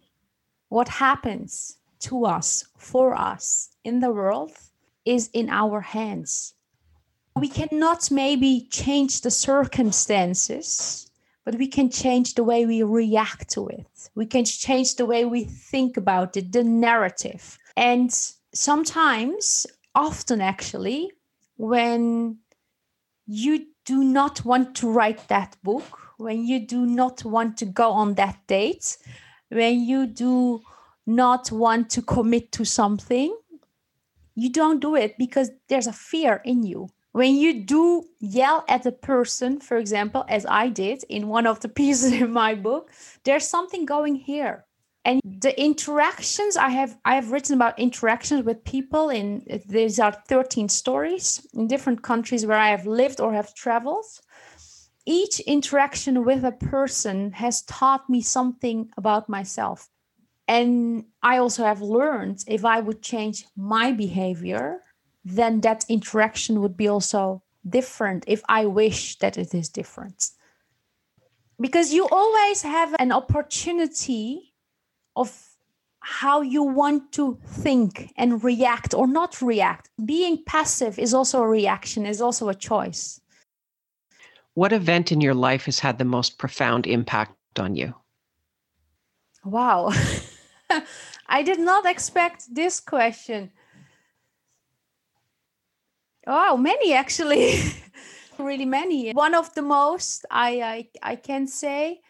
what 0.68 0.88
happens 0.88 1.78
to 2.00 2.24
us, 2.24 2.64
for 2.78 3.14
us 3.14 3.68
in 3.84 4.00
the 4.00 4.10
world, 4.10 4.52
is 5.04 5.30
in 5.32 5.48
our 5.50 5.80
hands. 5.80 6.54
We 7.36 7.48
cannot 7.48 8.10
maybe 8.10 8.68
change 8.70 9.20
the 9.20 9.30
circumstances, 9.30 11.10
but 11.44 11.56
we 11.56 11.66
can 11.66 11.90
change 11.90 12.34
the 12.34 12.44
way 12.44 12.66
we 12.66 12.82
react 12.82 13.50
to 13.50 13.68
it. 13.68 14.10
We 14.14 14.26
can 14.26 14.44
change 14.44 14.96
the 14.96 15.06
way 15.06 15.24
we 15.24 15.44
think 15.44 15.96
about 15.96 16.36
it, 16.36 16.52
the 16.52 16.64
narrative. 16.64 17.58
And 17.76 18.12
sometimes, 18.54 19.66
often 19.94 20.40
actually, 20.40 21.10
when 21.56 22.38
you 23.26 23.66
do 23.84 24.04
not 24.04 24.44
want 24.44 24.74
to 24.76 24.90
write 24.90 25.28
that 25.28 25.56
book, 25.62 25.84
when 26.18 26.44
you 26.46 26.66
do 26.66 26.86
not 26.86 27.24
want 27.24 27.56
to 27.58 27.64
go 27.64 27.90
on 27.90 28.14
that 28.14 28.38
date, 28.46 28.96
when 29.48 29.80
you 29.80 30.06
do 30.06 30.60
not 31.06 31.50
want 31.50 31.90
to 31.90 32.02
commit 32.02 32.52
to 32.52 32.64
something, 32.64 33.36
you 34.34 34.50
don't 34.50 34.80
do 34.80 34.94
it 34.94 35.18
because 35.18 35.50
there's 35.68 35.86
a 35.86 35.92
fear 35.92 36.40
in 36.44 36.62
you. 36.62 36.88
When 37.12 37.34
you 37.34 37.64
do 37.64 38.04
yell 38.20 38.64
at 38.68 38.86
a 38.86 38.92
person, 38.92 39.60
for 39.60 39.76
example, 39.76 40.24
as 40.28 40.46
I 40.46 40.68
did 40.68 41.04
in 41.08 41.28
one 41.28 41.46
of 41.46 41.60
the 41.60 41.68
pieces 41.80 42.12
in 42.12 42.32
my 42.32 42.54
book, 42.54 42.90
there's 43.24 43.46
something 43.46 43.84
going 43.84 44.14
here 44.14 44.64
and 45.04 45.20
the 45.24 45.60
interactions 45.60 46.56
i 46.56 46.68
have 46.68 46.96
i 47.04 47.14
have 47.14 47.32
written 47.32 47.54
about 47.54 47.78
interactions 47.78 48.44
with 48.44 48.64
people 48.64 49.10
in 49.10 49.42
these 49.66 49.98
are 49.98 50.12
13 50.28 50.68
stories 50.68 51.46
in 51.54 51.66
different 51.66 52.02
countries 52.02 52.46
where 52.46 52.58
i 52.58 52.70
have 52.70 52.86
lived 52.86 53.20
or 53.20 53.32
have 53.32 53.54
traveled. 53.54 54.06
Each 55.04 55.40
interaction 55.40 56.24
with 56.24 56.44
a 56.44 56.52
person 56.52 57.32
has 57.32 57.62
taught 57.62 58.08
me 58.08 58.22
something 58.22 58.88
about 58.96 59.28
myself. 59.28 59.88
And 60.46 61.06
i 61.22 61.38
also 61.38 61.64
have 61.64 61.80
learned 61.80 62.44
if 62.46 62.64
i 62.64 62.80
would 62.80 63.02
change 63.02 63.46
my 63.56 63.92
behavior 63.92 64.82
then 65.24 65.60
that 65.60 65.84
interaction 65.88 66.60
would 66.60 66.76
be 66.76 66.88
also 66.88 67.42
different 67.68 68.24
if 68.26 68.42
i 68.48 68.66
wish 68.66 69.18
that 69.18 69.38
it 69.38 69.54
is 69.54 69.68
different. 69.68 70.30
Because 71.60 71.92
you 71.92 72.08
always 72.08 72.62
have 72.62 72.94
an 72.98 73.12
opportunity 73.12 74.51
of 75.16 75.52
how 76.00 76.40
you 76.40 76.62
want 76.62 77.12
to 77.12 77.38
think 77.46 78.12
and 78.16 78.42
react 78.42 78.92
or 78.92 79.06
not 79.06 79.40
react. 79.40 79.88
Being 80.04 80.42
passive 80.44 80.98
is 80.98 81.14
also 81.14 81.42
a 81.42 81.48
reaction, 81.48 82.06
is 82.06 82.20
also 82.20 82.48
a 82.48 82.54
choice. 82.54 83.20
What 84.54 84.72
event 84.72 85.12
in 85.12 85.20
your 85.20 85.34
life 85.34 85.64
has 85.66 85.78
had 85.78 85.98
the 85.98 86.04
most 86.04 86.38
profound 86.38 86.86
impact 86.86 87.36
on 87.58 87.76
you? 87.76 87.94
Wow. 89.44 89.92
I 91.26 91.42
did 91.42 91.58
not 91.58 91.86
expect 91.86 92.54
this 92.54 92.80
question. 92.80 93.50
Wow, 96.26 96.56
many 96.56 96.92
actually. 96.92 97.60
really 98.38 98.66
many. 98.66 99.12
One 99.12 99.34
of 99.34 99.54
the 99.54 99.62
most 99.62 100.26
I, 100.30 100.60
I 101.02 101.12
I 101.12 101.16
can 101.16 101.46
say 101.46 102.00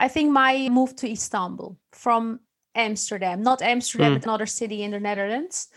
I 0.00 0.08
think 0.08 0.32
my 0.32 0.68
move 0.70 0.96
to 0.96 1.10
Istanbul 1.10 1.76
from 1.92 2.40
Amsterdam, 2.74 3.42
not 3.42 3.60
Amsterdam, 3.60 4.12
mm. 4.12 4.14
but 4.16 4.24
another 4.24 4.46
city 4.46 4.82
in 4.82 4.92
the 4.92 4.98
Netherlands, 4.98 5.68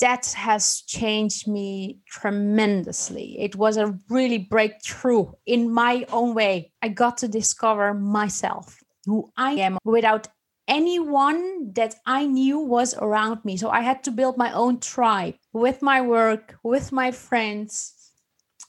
that 0.00 0.32
has 0.32 0.80
changed 0.86 1.46
me 1.46 1.98
tremendously. 2.08 3.38
It 3.38 3.54
was 3.56 3.76
a 3.76 3.94
really 4.08 4.38
breakthrough 4.38 5.30
in 5.44 5.70
my 5.72 6.06
own 6.10 6.34
way. 6.34 6.72
I 6.80 6.88
got 6.88 7.18
to 7.18 7.28
discover 7.28 7.92
myself, 7.92 8.80
who 9.04 9.30
I 9.36 9.52
am, 9.52 9.76
without 9.84 10.28
anyone 10.66 11.72
that 11.74 11.96
I 12.06 12.24
knew 12.24 12.60
was 12.60 12.94
around 12.94 13.44
me. 13.44 13.58
So 13.58 13.68
I 13.68 13.82
had 13.82 14.02
to 14.04 14.10
build 14.10 14.38
my 14.38 14.52
own 14.52 14.80
tribe 14.80 15.34
with 15.52 15.82
my 15.82 16.00
work, 16.00 16.56
with 16.62 16.92
my 16.92 17.10
friends, 17.10 17.92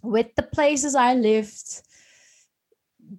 with 0.04 0.36
the 0.36 0.44
places 0.44 0.96
I 0.96 1.14
lived. 1.14 1.82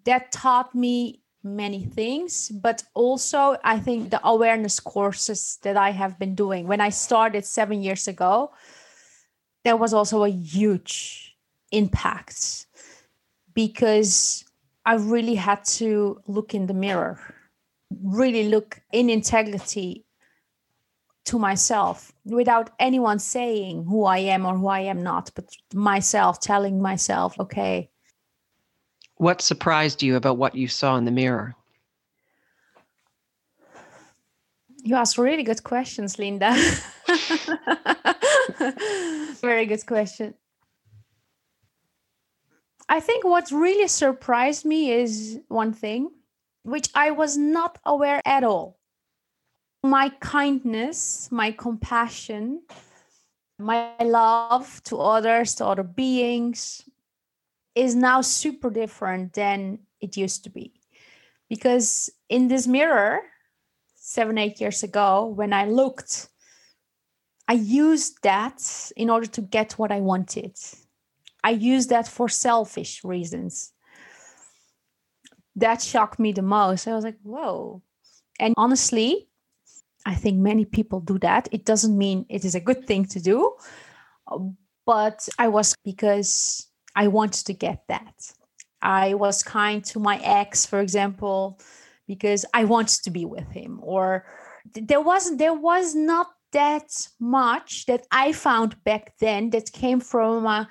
That 0.04 0.32
taught 0.32 0.74
me 0.74 1.21
many 1.44 1.84
things 1.84 2.49
but 2.50 2.84
also 2.94 3.56
i 3.64 3.78
think 3.78 4.11
the 4.11 4.20
awareness 4.26 4.78
courses 4.78 5.58
that 5.62 5.76
i 5.76 5.90
have 5.90 6.18
been 6.18 6.34
doing 6.34 6.68
when 6.68 6.80
i 6.80 6.88
started 6.88 7.44
7 7.44 7.82
years 7.82 8.06
ago 8.06 8.52
there 9.64 9.76
was 9.76 9.92
also 9.92 10.25
a 10.25 10.28
huge 10.28 11.37
impact 11.72 12.66
because 13.54 14.44
i 14.87 14.94
really 14.94 15.34
had 15.34 15.64
to 15.64 16.20
look 16.26 16.54
in 16.54 16.66
the 16.66 16.75
mirror 16.75 17.18
really 18.02 18.49
look 18.49 18.80
in 18.92 19.11
integrity 19.11 20.04
to 21.25 21.38
myself 21.38 22.12
without 22.25 22.70
anyone 22.78 23.18
saying 23.18 23.84
who 23.84 24.04
i 24.04 24.18
am 24.18 24.46
or 24.46 24.56
who 24.56 24.68
i 24.68 24.80
am 24.80 25.02
not 25.02 25.30
but 25.34 25.44
myself 25.75 26.40
telling 26.40 26.80
myself 26.80 27.38
okay 27.38 27.91
what 29.22 29.40
surprised 29.40 30.02
you 30.02 30.16
about 30.16 30.36
what 30.36 30.56
you 30.56 30.66
saw 30.66 30.96
in 30.96 31.04
the 31.04 31.12
mirror? 31.12 31.54
You 34.82 34.96
ask 34.96 35.16
really 35.16 35.44
good 35.44 35.62
questions, 35.62 36.18
Linda. 36.18 36.50
Very 39.40 39.66
good 39.66 39.86
question. 39.86 40.34
I 42.88 42.98
think 42.98 43.22
what 43.24 43.52
really 43.52 43.86
surprised 43.86 44.64
me 44.64 44.90
is 44.90 45.38
one 45.46 45.72
thing, 45.72 46.10
which 46.64 46.88
I 46.92 47.12
was 47.12 47.36
not 47.36 47.78
aware 47.86 48.20
at 48.26 48.42
all. 48.42 48.76
My 49.84 50.08
kindness, 50.18 51.28
my 51.30 51.52
compassion, 51.52 52.62
my 53.56 53.94
love 54.00 54.82
to 54.86 54.96
others, 54.98 55.54
to 55.56 55.66
other 55.66 55.84
beings, 55.84 56.82
is 57.74 57.94
now 57.94 58.20
super 58.20 58.70
different 58.70 59.32
than 59.32 59.78
it 60.00 60.16
used 60.16 60.44
to 60.44 60.50
be. 60.50 60.72
Because 61.48 62.10
in 62.28 62.48
this 62.48 62.66
mirror, 62.66 63.20
seven, 63.94 64.38
eight 64.38 64.60
years 64.60 64.82
ago, 64.82 65.26
when 65.26 65.52
I 65.52 65.66
looked, 65.66 66.28
I 67.48 67.54
used 67.54 68.22
that 68.22 68.90
in 68.96 69.10
order 69.10 69.26
to 69.26 69.40
get 69.40 69.72
what 69.72 69.92
I 69.92 70.00
wanted. 70.00 70.56
I 71.44 71.50
used 71.50 71.90
that 71.90 72.08
for 72.08 72.28
selfish 72.28 73.02
reasons. 73.04 73.72
That 75.56 75.82
shocked 75.82 76.18
me 76.18 76.32
the 76.32 76.42
most. 76.42 76.88
I 76.88 76.94
was 76.94 77.04
like, 77.04 77.18
whoa. 77.22 77.82
And 78.40 78.54
honestly, 78.56 79.28
I 80.06 80.14
think 80.14 80.38
many 80.38 80.64
people 80.64 81.00
do 81.00 81.18
that. 81.18 81.48
It 81.52 81.64
doesn't 81.64 81.96
mean 81.96 82.26
it 82.28 82.44
is 82.44 82.54
a 82.54 82.60
good 82.60 82.86
thing 82.86 83.04
to 83.06 83.20
do, 83.20 83.54
but 84.86 85.28
I 85.38 85.48
was 85.48 85.74
because 85.84 86.66
I 86.94 87.08
wanted 87.08 87.46
to 87.46 87.52
get 87.54 87.84
that. 87.88 88.32
I 88.80 89.14
was 89.14 89.42
kind 89.42 89.84
to 89.87 90.00
my 90.00 90.18
ex, 90.22 90.66
for 90.66 90.80
example, 90.80 91.61
because 92.06 92.44
I 92.52 92.64
wanted 92.64 93.02
to 93.04 93.11
be 93.11 93.25
with 93.25 93.49
him. 93.50 93.80
Or 93.82 94.26
there 94.75 95.00
was 95.00 95.37
there 95.37 95.54
was 95.54 95.94
not 95.94 96.28
that 96.52 97.08
much 97.18 97.87
that 97.87 98.06
I 98.11 98.32
found 98.32 98.82
back 98.84 99.18
then 99.18 99.50
that 99.50 99.72
came 99.72 100.00
from 100.00 100.46
a 100.46 100.68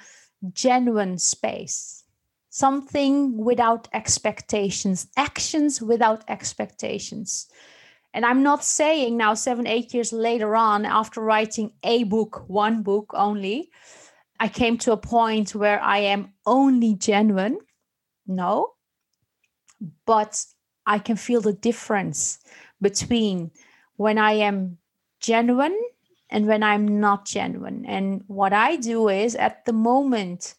genuine 0.54 1.18
space. 1.18 2.04
Something 2.50 3.38
without 3.38 3.88
expectations, 3.94 5.08
actions 5.16 5.82
without 5.82 6.24
expectations. 6.28 7.48
And 8.14 8.26
I'm 8.26 8.44
not 8.44 8.64
saying 8.64 9.16
now, 9.16 9.34
seven, 9.36 9.66
eight 9.66 9.94
years 9.94 10.12
later 10.12 10.56
on, 10.56 10.86
after 10.86 11.22
writing 11.22 11.72
a 11.82 12.04
book, 12.04 12.44
one 12.48 12.84
book 12.84 13.14
only, 13.16 13.70
I 14.42 14.48
came 14.48 14.80
to 14.80 14.92
a 14.92 14.98
point 14.98 15.54
where 15.54 15.80
I 15.80 16.00
am 16.00 16.34
only 16.48 16.96
genuine. 16.96 17.60
No. 18.26 18.74
But 20.08 20.44
I 20.84 20.98
can 20.98 21.16
feel 21.16 21.42
the 21.42 21.54
difference 21.54 22.40
between 22.82 23.52
when 23.98 24.18
I 24.18 24.32
am 24.32 24.80
genuine 25.20 25.80
and 26.32 26.48
when 26.48 26.64
I'm 26.64 27.00
not 27.00 27.28
genuine. 27.28 27.86
And 27.86 28.24
what 28.26 28.52
I 28.52 28.78
do 28.78 29.10
is 29.10 29.36
at 29.36 29.64
the 29.66 29.74
moment, 29.74 30.56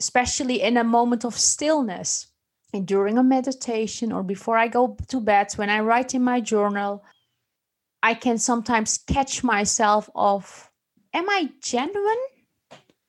especially 0.00 0.62
in 0.62 0.78
a 0.78 0.84
moment 0.84 1.26
of 1.26 1.38
stillness, 1.38 2.28
and 2.72 2.86
during 2.86 3.18
a 3.18 3.22
meditation 3.22 4.10
or 4.10 4.22
before 4.22 4.56
I 4.56 4.68
go 4.68 4.96
to 5.08 5.20
bed, 5.20 5.52
when 5.56 5.68
I 5.68 5.80
write 5.80 6.14
in 6.14 6.24
my 6.24 6.40
journal, 6.40 7.04
I 8.02 8.14
can 8.14 8.38
sometimes 8.38 8.96
catch 8.96 9.44
myself 9.44 10.08
of 10.14 10.70
am 11.12 11.28
I 11.28 11.50
genuine 11.60 12.24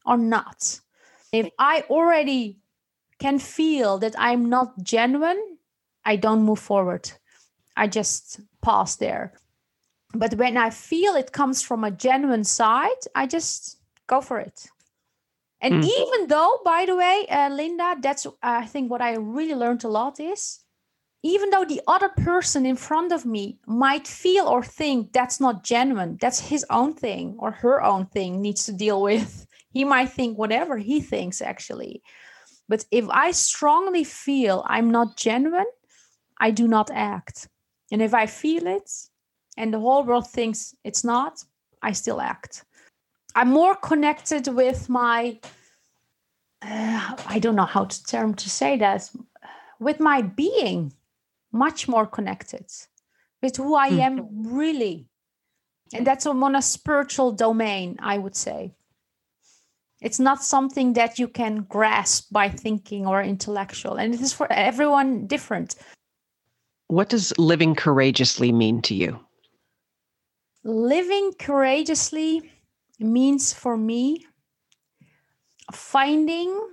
or 0.07 0.17
not? 0.17 0.79
If 1.31 1.49
I 1.59 1.83
already 1.89 2.59
can 3.19 3.39
feel 3.39 3.97
that 3.99 4.15
I'm 4.17 4.49
not 4.49 4.81
genuine, 4.83 5.57
I 6.05 6.15
don't 6.15 6.43
move 6.43 6.59
forward. 6.59 7.11
I 7.75 7.87
just 7.87 8.39
pause 8.61 8.95
there. 8.95 9.33
But 10.13 10.35
when 10.35 10.57
I 10.57 10.69
feel 10.69 11.15
it 11.15 11.33
comes 11.33 11.61
from 11.61 11.83
a 11.83 11.91
genuine 11.91 12.43
side, 12.43 13.03
I 13.13 13.27
just 13.27 13.77
go 14.07 14.21
for 14.21 14.39
it. 14.39 14.67
And 15.59 15.83
mm. 15.83 15.87
even 15.87 16.27
though, 16.27 16.59
by 16.63 16.85
the 16.85 16.95
way, 16.95 17.25
uh, 17.29 17.49
Linda, 17.49 17.95
that's 17.99 18.25
uh, 18.25 18.31
I 18.41 18.65
think 18.65 18.91
what 18.91 19.01
I 19.01 19.15
really 19.15 19.55
learned 19.55 19.83
a 19.83 19.87
lot 19.87 20.19
is 20.19 20.59
even 21.23 21.49
though 21.49 21.65
the 21.65 21.81
other 21.87 22.09
person 22.09 22.65
in 22.65 22.75
front 22.75 23.11
of 23.11 23.25
me 23.25 23.57
might 23.65 24.07
feel 24.07 24.45
or 24.47 24.63
think 24.63 25.13
that's 25.13 25.39
not 25.39 25.63
genuine, 25.63 26.17
that's 26.21 26.39
his 26.39 26.65
own 26.69 26.93
thing 26.93 27.35
or 27.39 27.51
her 27.51 27.83
own 27.83 28.05
thing 28.05 28.41
needs 28.41 28.65
to 28.65 28.73
deal 28.73 29.01
with. 29.01 29.46
He 29.77 29.86
might 29.86 30.10
think 30.10 30.39
whatever 30.39 30.75
he 30.77 31.00
thinks 31.01 31.39
actually. 31.39 32.01
But 32.67 32.86
if 32.89 33.05
I 33.10 33.29
strongly 33.29 34.03
feel 34.03 34.65
I'm 34.65 34.89
not 34.89 35.17
genuine, 35.17 35.72
I 36.39 36.50
do 36.50 36.67
not 36.67 36.89
act. 36.91 37.48
And 37.91 38.01
if 38.01 38.13
I 38.15 38.25
feel 38.25 38.65
it 38.65 38.89
and 39.55 39.72
the 39.72 39.79
whole 39.79 40.03
world 40.03 40.27
thinks 40.27 40.74
it's 40.84 41.03
not, 41.03 41.43
I 41.84 41.91
still 41.91 42.19
act. 42.19 42.65
I'm 43.36 43.50
more 43.50 43.75
connected 43.75 44.48
with 44.48 44.89
my, 44.89 45.39
uh, 46.63 47.15
I 47.27 47.38
don't 47.38 47.55
know 47.55 47.72
how 47.75 47.86
to 47.86 48.03
term 48.03 48.34
to 48.34 48.50
say 48.50 48.77
that, 48.77 49.12
with 49.79 50.00
my 50.00 50.24
being, 50.24 50.91
much 51.51 51.88
more 51.88 52.07
connected 52.07 52.65
with 53.43 53.57
who 53.57 53.75
I 53.75 53.89
am 54.07 54.17
mm. 54.17 54.27
really. 54.60 55.07
And 55.93 56.07
that's 56.07 56.25
on 56.25 56.55
a 56.55 56.63
spiritual 56.63 57.31
domain, 57.31 57.98
I 58.00 58.17
would 58.17 58.36
say. 58.36 58.74
It's 60.01 60.19
not 60.19 60.43
something 60.43 60.93
that 60.93 61.17
you 61.17 61.27
can 61.27 61.63
grasp 61.63 62.31
by 62.31 62.49
thinking 62.49 63.07
or 63.07 63.21
intellectual. 63.21 63.95
And 63.95 64.13
it 64.13 64.21
is 64.21 64.33
for 64.33 64.51
everyone 64.51 65.25
different. 65.27 65.75
What 66.87 67.09
does 67.09 67.33
living 67.37 67.75
courageously 67.75 68.51
mean 68.51 68.81
to 68.83 68.95
you? 68.95 69.19
Living 70.63 71.33
courageously 71.39 72.51
means 72.99 73.53
for 73.53 73.77
me 73.77 74.25
finding, 75.73 76.69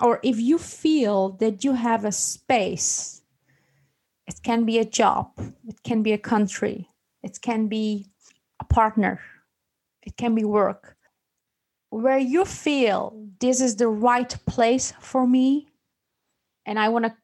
or 0.00 0.20
if 0.22 0.38
you 0.38 0.58
feel 0.58 1.30
that 1.38 1.64
you 1.64 1.72
have 1.72 2.04
a 2.04 2.12
space, 2.12 3.22
it 4.26 4.42
can 4.42 4.64
be 4.64 4.78
a 4.78 4.84
job, 4.84 5.32
it 5.66 5.82
can 5.82 6.02
be 6.02 6.12
a 6.12 6.18
country, 6.18 6.88
it 7.22 7.40
can 7.40 7.68
be 7.68 8.06
a 8.60 8.64
partner, 8.64 9.20
it 10.02 10.16
can 10.16 10.34
be 10.34 10.44
work, 10.44 10.95
where 11.90 12.18
you 12.18 12.44
feel 12.44 13.26
this 13.40 13.60
is 13.60 13.76
the 13.76 13.88
right 13.88 14.36
place 14.46 14.92
for 15.00 15.26
me 15.26 15.68
and 16.66 16.78
I 16.78 16.88
want 16.88 17.04
to 17.04 17.14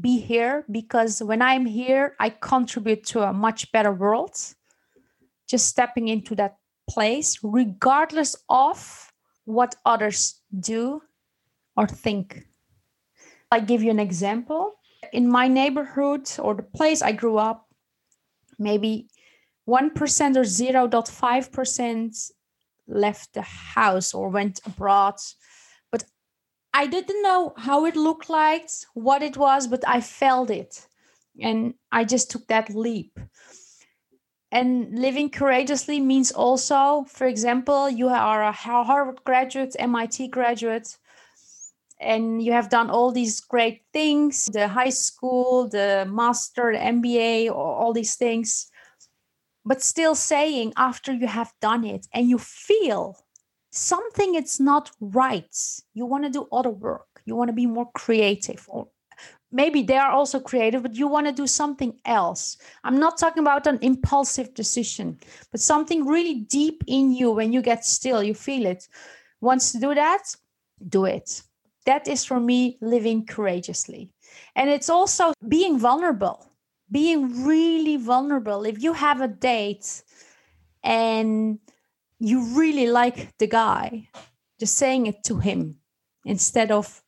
be 0.00 0.18
here 0.18 0.64
because 0.70 1.22
when 1.22 1.42
I'm 1.42 1.66
here, 1.66 2.16
I 2.18 2.30
contribute 2.30 3.04
to 3.06 3.22
a 3.22 3.32
much 3.32 3.70
better 3.72 3.92
world. 3.92 4.36
Just 5.48 5.66
stepping 5.66 6.08
into 6.08 6.34
that 6.36 6.56
place, 6.88 7.38
regardless 7.42 8.36
of 8.48 9.12
what 9.44 9.76
others 9.84 10.40
do 10.58 11.02
or 11.76 11.86
think. 11.86 12.46
I 13.50 13.60
give 13.60 13.82
you 13.82 13.90
an 13.90 14.00
example. 14.00 14.74
In 15.12 15.28
my 15.28 15.48
neighborhood 15.48 16.30
or 16.38 16.54
the 16.54 16.62
place 16.62 17.02
I 17.02 17.12
grew 17.12 17.36
up, 17.36 17.66
maybe 18.58 19.08
1% 19.68 19.90
or 20.36 20.42
0.5% 20.42 22.30
left 22.90 23.34
the 23.34 23.42
house 23.42 24.12
or 24.12 24.28
went 24.28 24.60
abroad. 24.66 25.14
But 25.90 26.04
I 26.74 26.86
didn't 26.86 27.22
know 27.22 27.54
how 27.56 27.86
it 27.86 27.96
looked 27.96 28.28
like, 28.28 28.68
what 28.94 29.22
it 29.22 29.36
was, 29.36 29.66
but 29.66 29.82
I 29.86 30.00
felt 30.00 30.50
it. 30.50 30.86
And 31.40 31.74
I 31.92 32.04
just 32.04 32.30
took 32.30 32.46
that 32.48 32.74
leap 32.74 33.18
and 34.52 34.98
living 34.98 35.30
courageously 35.30 36.00
means 36.00 36.32
also 36.32 37.04
for 37.08 37.26
example 37.26 37.88
you 37.88 38.08
are 38.08 38.42
a 38.42 38.52
harvard 38.52 39.22
graduate 39.24 39.76
mit 39.78 40.30
graduate 40.30 40.96
and 42.00 42.42
you 42.42 42.52
have 42.52 42.70
done 42.70 42.90
all 42.90 43.12
these 43.12 43.40
great 43.40 43.82
things 43.92 44.46
the 44.46 44.66
high 44.66 44.90
school 44.90 45.68
the 45.68 46.06
master 46.10 46.72
the 46.72 46.78
mba 46.78 47.50
all 47.50 47.92
these 47.92 48.16
things 48.16 48.70
but 49.70 49.80
still 49.80 50.16
saying 50.16 50.72
after 50.76 51.12
you 51.12 51.28
have 51.28 51.52
done 51.60 51.84
it 51.84 52.08
and 52.12 52.28
you 52.28 52.38
feel 52.38 53.16
something 53.70 54.34
it's 54.34 54.58
not 54.58 54.90
right 55.00 55.56
you 55.94 56.04
want 56.04 56.24
to 56.24 56.30
do 56.38 56.48
other 56.50 56.70
work 56.70 57.22
you 57.24 57.36
want 57.36 57.48
to 57.48 57.60
be 57.62 57.66
more 57.66 57.88
creative 57.94 58.66
or 58.66 58.88
maybe 59.52 59.82
they 59.82 59.96
are 59.96 60.10
also 60.10 60.40
creative, 60.40 60.82
but 60.82 60.94
you 60.94 61.08
want 61.08 61.26
to 61.26 61.32
do 61.32 61.46
something 61.46 61.98
else. 62.04 62.56
I'm 62.84 62.98
not 62.98 63.18
talking 63.18 63.42
about 63.42 63.66
an 63.66 63.78
impulsive 63.82 64.54
decision, 64.54 65.18
but 65.50 65.60
something 65.60 66.06
really 66.06 66.34
deep 66.34 66.84
in 66.86 67.12
you 67.12 67.30
when 67.30 67.52
you 67.52 67.62
get 67.62 67.84
still, 67.84 68.22
you 68.22 68.34
feel 68.34 68.66
it. 68.66 68.88
Wants 69.40 69.72
to 69.72 69.80
do 69.80 69.94
that? 69.94 70.22
Do 70.88 71.04
it. 71.04 71.42
That 71.86 72.06
is 72.06 72.24
for 72.24 72.38
me 72.38 72.78
living 72.80 73.26
courageously. 73.26 74.12
And 74.54 74.70
it's 74.70 74.90
also 74.90 75.32
being 75.48 75.78
vulnerable, 75.78 76.49
being 76.90 77.44
really 77.46 77.96
vulnerable. 77.96 78.64
If 78.64 78.82
you 78.82 78.92
have 78.92 79.20
a 79.20 79.28
date 79.28 80.02
and 80.82 81.58
you 82.18 82.42
really 82.58 82.86
like 82.86 83.36
the 83.38 83.46
guy, 83.46 84.08
just 84.58 84.76
saying 84.76 85.06
it 85.06 85.24
to 85.24 85.38
him 85.38 85.76
instead 86.24 86.70
of 86.70 87.02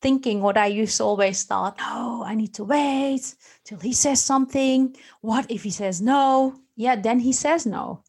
thinking 0.00 0.42
what 0.42 0.56
I 0.56 0.66
used 0.66 0.96
to 0.98 1.04
always 1.04 1.44
thought, 1.44 1.76
oh, 1.80 2.22
I 2.24 2.34
need 2.34 2.54
to 2.54 2.64
wait 2.64 3.34
till 3.64 3.78
he 3.78 3.92
says 3.92 4.22
something. 4.22 4.94
What 5.20 5.50
if 5.50 5.62
he 5.62 5.70
says 5.70 6.00
no? 6.00 6.60
Yeah, 6.76 6.96
then 6.96 7.20
he 7.20 7.32
says 7.32 7.66
no. 7.66 8.02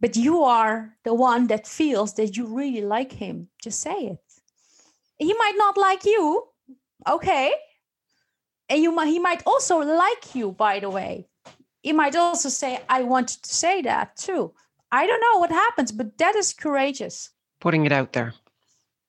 But 0.00 0.16
you 0.16 0.42
are 0.42 0.96
the 1.04 1.14
one 1.14 1.46
that 1.48 1.66
feels 1.66 2.14
that 2.14 2.36
you 2.36 2.46
really 2.46 2.82
like 2.82 3.12
him. 3.12 3.48
Just 3.62 3.80
say 3.80 4.06
it. 4.06 4.20
He 5.18 5.32
might 5.34 5.54
not 5.56 5.76
like 5.76 6.04
you. 6.04 6.44
Okay. 7.08 7.52
And 8.68 8.82
you 8.82 8.92
might, 8.92 9.06
he 9.06 9.18
might 9.18 9.42
also 9.46 9.78
like 9.78 10.34
you, 10.34 10.52
by 10.52 10.80
the 10.80 10.90
way. 10.90 11.28
He 11.82 11.92
might 11.92 12.16
also 12.16 12.48
say, 12.48 12.80
I 12.88 13.02
wanted 13.02 13.42
to 13.42 13.54
say 13.54 13.82
that 13.82 14.16
too. 14.16 14.52
I 14.90 15.06
don't 15.06 15.20
know 15.20 15.38
what 15.38 15.50
happens, 15.50 15.92
but 15.92 16.18
that 16.18 16.34
is 16.34 16.52
courageous. 16.52 17.30
Putting 17.60 17.86
it 17.86 17.92
out 17.92 18.12
there. 18.12 18.34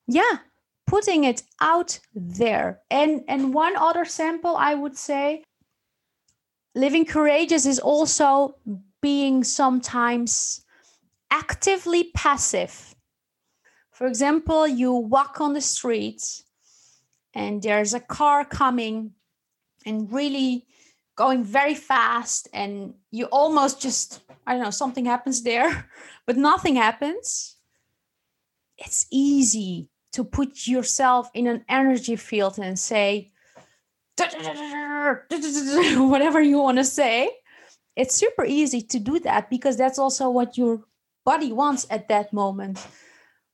Yeah 0.07 0.39
putting 0.87 1.25
it 1.25 1.43
out 1.61 1.99
there. 2.15 2.79
And 2.89 3.23
and 3.27 3.53
one 3.53 3.75
other 3.75 4.05
sample 4.05 4.55
I 4.55 4.73
would 4.73 4.97
say 4.97 5.43
living 6.73 7.05
courageous 7.05 7.65
is 7.65 7.79
also 7.79 8.55
being 9.01 9.43
sometimes 9.43 10.65
actively 11.29 12.05
passive. 12.15 12.95
For 13.91 14.07
example, 14.07 14.67
you 14.67 14.93
walk 14.93 15.41
on 15.41 15.53
the 15.53 15.61
street 15.61 16.43
and 17.33 17.61
there's 17.61 17.93
a 17.93 17.99
car 17.99 18.45
coming 18.45 19.11
and 19.87 20.11
really 20.11 20.65
going 21.15 21.43
very 21.43 21.73
fast 21.73 22.47
and 22.53 22.93
you 23.11 23.25
almost 23.25 23.81
just 23.81 24.21
I 24.45 24.53
don't 24.53 24.63
know 24.63 24.69
something 24.69 25.05
happens 25.05 25.43
there 25.43 25.89
but 26.25 26.37
nothing 26.37 26.75
happens. 26.75 27.55
It's 28.77 29.07
easy 29.11 29.89
to 30.13 30.23
put 30.23 30.67
yourself 30.67 31.29
in 31.33 31.47
an 31.47 31.65
energy 31.67 32.15
field 32.15 32.59
and 32.59 32.77
say 32.77 33.31
whatever 35.97 36.41
you 36.41 36.57
want 36.59 36.77
to 36.77 36.83
say 36.83 37.29
it's 37.95 38.15
super 38.15 38.45
easy 38.45 38.81
to 38.81 38.99
do 38.99 39.19
that 39.19 39.49
because 39.49 39.77
that's 39.77 39.99
also 39.99 40.29
what 40.29 40.57
your 40.57 40.81
body 41.23 41.51
wants 41.51 41.85
at 41.89 42.07
that 42.07 42.33
moment 42.33 42.87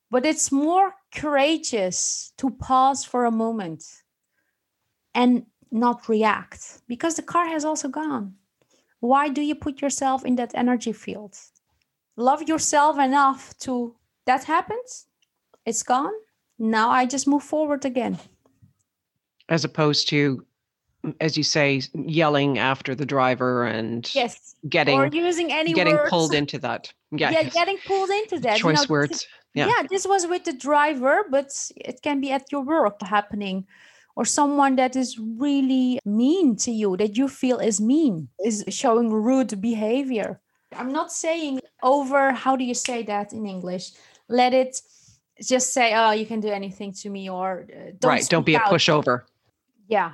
but 0.09 0.25
it's 0.25 0.51
more 0.53 0.93
courageous 1.13 2.31
to 2.37 2.49
pause 2.49 3.03
for 3.03 3.25
a 3.25 3.31
moment 3.31 3.83
and 5.13 5.45
not 5.73 6.07
react 6.07 6.81
because 6.87 7.15
the 7.15 7.21
car 7.21 7.47
has 7.47 7.65
also 7.65 7.87
gone 7.87 8.33
why 8.99 9.27
do 9.27 9.41
you 9.41 9.55
put 9.55 9.81
yourself 9.81 10.23
in 10.23 10.35
that 10.35 10.51
energy 10.55 10.93
field 10.93 11.35
love 12.15 12.41
yourself 12.43 12.97
enough 12.99 13.57
to 13.57 13.95
that 14.25 14.43
happens 14.43 15.07
it's 15.65 15.83
gone 15.83 16.13
now 16.59 16.89
I 16.89 17.05
just 17.05 17.27
move 17.27 17.43
forward 17.43 17.85
again. 17.85 18.17
As 19.49 19.65
opposed 19.65 20.07
to, 20.09 20.45
as 21.19 21.37
you 21.37 21.43
say, 21.43 21.81
yelling 21.93 22.57
after 22.57 22.95
the 22.95 23.05
driver 23.05 23.65
and 23.65 24.09
yes, 24.15 24.55
getting 24.69 24.99
or 24.99 25.07
using 25.07 25.51
any 25.51 25.73
getting 25.73 25.95
words. 25.95 26.09
pulled 26.09 26.33
into 26.33 26.57
that. 26.59 26.93
Yeah, 27.11 27.31
yeah, 27.31 27.43
getting 27.43 27.77
pulled 27.85 28.09
into 28.09 28.39
that. 28.39 28.57
Choice 28.57 28.83
you 28.83 28.87
know, 28.87 28.91
words. 28.91 29.27
Yeah. 29.53 29.67
yeah, 29.67 29.87
this 29.87 30.07
was 30.07 30.25
with 30.25 30.45
the 30.45 30.53
driver, 30.53 31.25
but 31.29 31.71
it 31.75 32.01
can 32.01 32.21
be 32.21 32.31
at 32.31 32.51
your 32.51 32.61
work 32.61 33.01
happening, 33.03 33.67
or 34.15 34.25
someone 34.25 34.75
that 34.75 34.95
is 34.95 35.17
really 35.19 35.99
mean 36.05 36.55
to 36.57 36.71
you, 36.71 36.95
that 36.97 37.17
you 37.17 37.27
feel 37.27 37.59
is 37.59 37.81
mean, 37.81 38.29
is 38.43 38.63
showing 38.69 39.11
rude 39.11 39.59
behavior. 39.59 40.39
I'm 40.75 40.91
not 40.91 41.11
saying 41.11 41.61
over, 41.81 42.31
how 42.31 42.55
do 42.55 42.63
you 42.63 42.73
say 42.73 43.03
that 43.03 43.33
in 43.33 43.45
English? 43.45 43.91
Let 44.29 44.53
it 44.53 44.79
just 45.41 45.73
say, 45.73 45.93
oh, 45.95 46.11
you 46.11 46.25
can 46.25 46.39
do 46.39 46.49
anything 46.49 46.93
to 46.93 47.09
me, 47.09 47.29
or 47.29 47.65
uh, 47.69 47.91
don't 47.99 48.09
right, 48.09 48.27
don't 48.29 48.45
be 48.45 48.55
out. 48.55 48.71
a 48.71 48.73
pushover. 48.73 49.21
Yeah. 49.87 50.13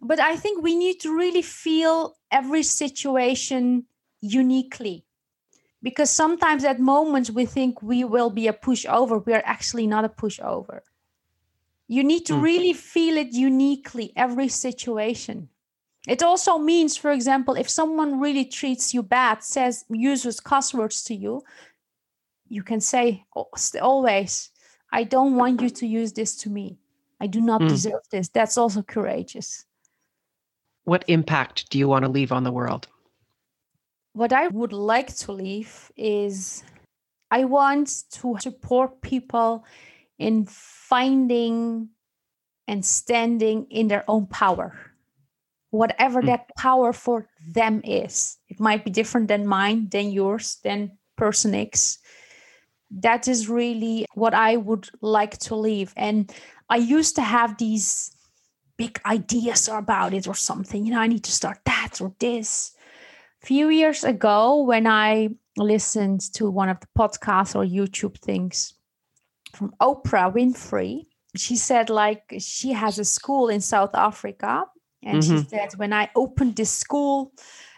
But 0.00 0.20
I 0.20 0.36
think 0.36 0.62
we 0.62 0.76
need 0.76 1.00
to 1.00 1.16
really 1.16 1.42
feel 1.42 2.16
every 2.30 2.62
situation 2.62 3.86
uniquely 4.20 5.04
because 5.82 6.10
sometimes 6.10 6.64
at 6.64 6.80
moments 6.80 7.30
we 7.30 7.46
think 7.46 7.82
we 7.82 8.04
will 8.04 8.30
be 8.30 8.48
a 8.48 8.52
pushover 8.52 9.24
we 9.24 9.32
are 9.32 9.42
actually 9.44 9.86
not 9.86 10.04
a 10.04 10.08
pushover 10.08 10.80
you 11.88 12.04
need 12.04 12.26
to 12.26 12.34
mm. 12.34 12.42
really 12.42 12.72
feel 12.72 13.16
it 13.16 13.32
uniquely 13.32 14.12
every 14.14 14.48
situation. 14.48 15.48
It 16.06 16.22
also 16.22 16.58
means 16.58 16.96
for 16.96 17.10
example 17.10 17.54
if 17.54 17.68
someone 17.68 18.20
really 18.20 18.44
treats 18.44 18.94
you 18.94 19.02
bad 19.02 19.42
says 19.42 19.84
uses 19.90 20.40
cuss 20.40 20.72
words 20.72 21.02
to 21.04 21.14
you 21.14 21.42
you 22.48 22.62
can 22.62 22.80
say 22.80 23.24
always 23.82 24.50
i 24.92 25.04
don't 25.04 25.36
want 25.36 25.60
you 25.60 25.68
to 25.68 25.86
use 25.86 26.12
this 26.12 26.36
to 26.36 26.48
me. 26.48 26.78
I 27.20 27.26
do 27.26 27.40
not 27.40 27.60
mm. 27.60 27.68
deserve 27.68 28.02
this. 28.10 28.28
That's 28.28 28.56
also 28.56 28.82
courageous. 28.82 29.64
What 30.84 31.04
impact 31.08 31.70
do 31.70 31.78
you 31.78 31.88
want 31.88 32.04
to 32.04 32.10
leave 32.10 32.32
on 32.32 32.44
the 32.44 32.52
world? 32.52 32.88
What 34.12 34.32
I 34.32 34.48
would 34.48 34.72
like 34.72 35.14
to 35.16 35.32
leave 35.32 35.92
is 35.96 36.62
I 37.30 37.44
want 37.44 38.04
to 38.12 38.36
support 38.40 39.02
people 39.02 39.64
in 40.18 40.46
finding 40.46 41.88
and 42.66 42.84
standing 42.84 43.66
in 43.70 43.88
their 43.88 44.04
own 44.08 44.26
power, 44.26 44.74
whatever 45.70 46.20
mm. 46.22 46.26
that 46.26 46.54
power 46.56 46.92
for 46.92 47.28
them 47.52 47.80
is. 47.84 48.36
It 48.48 48.60
might 48.60 48.84
be 48.84 48.90
different 48.90 49.28
than 49.28 49.46
mine, 49.46 49.88
than 49.90 50.10
yours, 50.10 50.58
than 50.62 50.98
person 51.16 51.54
X. 51.54 51.98
That 52.90 53.28
is 53.28 53.48
really 53.48 54.06
what 54.14 54.34
I 54.34 54.56
would 54.56 54.88
like 55.00 55.38
to 55.38 55.54
leave. 55.54 55.92
And 55.96 56.32
I 56.68 56.76
used 56.76 57.16
to 57.16 57.22
have 57.22 57.58
these 57.58 58.12
big 58.76 59.00
ideas 59.04 59.68
about 59.68 60.14
it 60.14 60.28
or 60.28 60.34
something. 60.34 60.84
You 60.84 60.92
know, 60.92 61.00
I 61.00 61.06
need 61.06 61.24
to 61.24 61.32
start 61.32 61.58
that 61.64 62.00
or 62.00 62.14
this 62.18 62.74
few 63.40 63.68
years 63.68 64.04
ago 64.04 64.62
when 64.62 64.86
I 64.86 65.30
listened 65.56 66.20
to 66.34 66.50
one 66.50 66.68
of 66.68 66.80
the 66.80 66.88
podcasts 66.98 67.54
or 67.54 67.64
YouTube 67.64 68.18
things 68.18 68.74
from 69.58 69.74
Oprah 69.80 70.32
Winfrey, 70.32 71.06
she 71.36 71.56
said 71.56 71.90
like 71.90 72.22
she 72.38 72.72
has 72.72 72.98
a 72.98 73.04
school 73.04 73.48
in 73.48 73.60
South 73.60 73.94
Africa 73.94 74.64
and 75.02 75.22
mm-hmm. 75.22 75.38
she 75.38 75.48
said 75.48 75.70
when 75.76 75.92
I 75.92 76.10
opened 76.14 76.56
this 76.56 76.70
school 76.70 77.32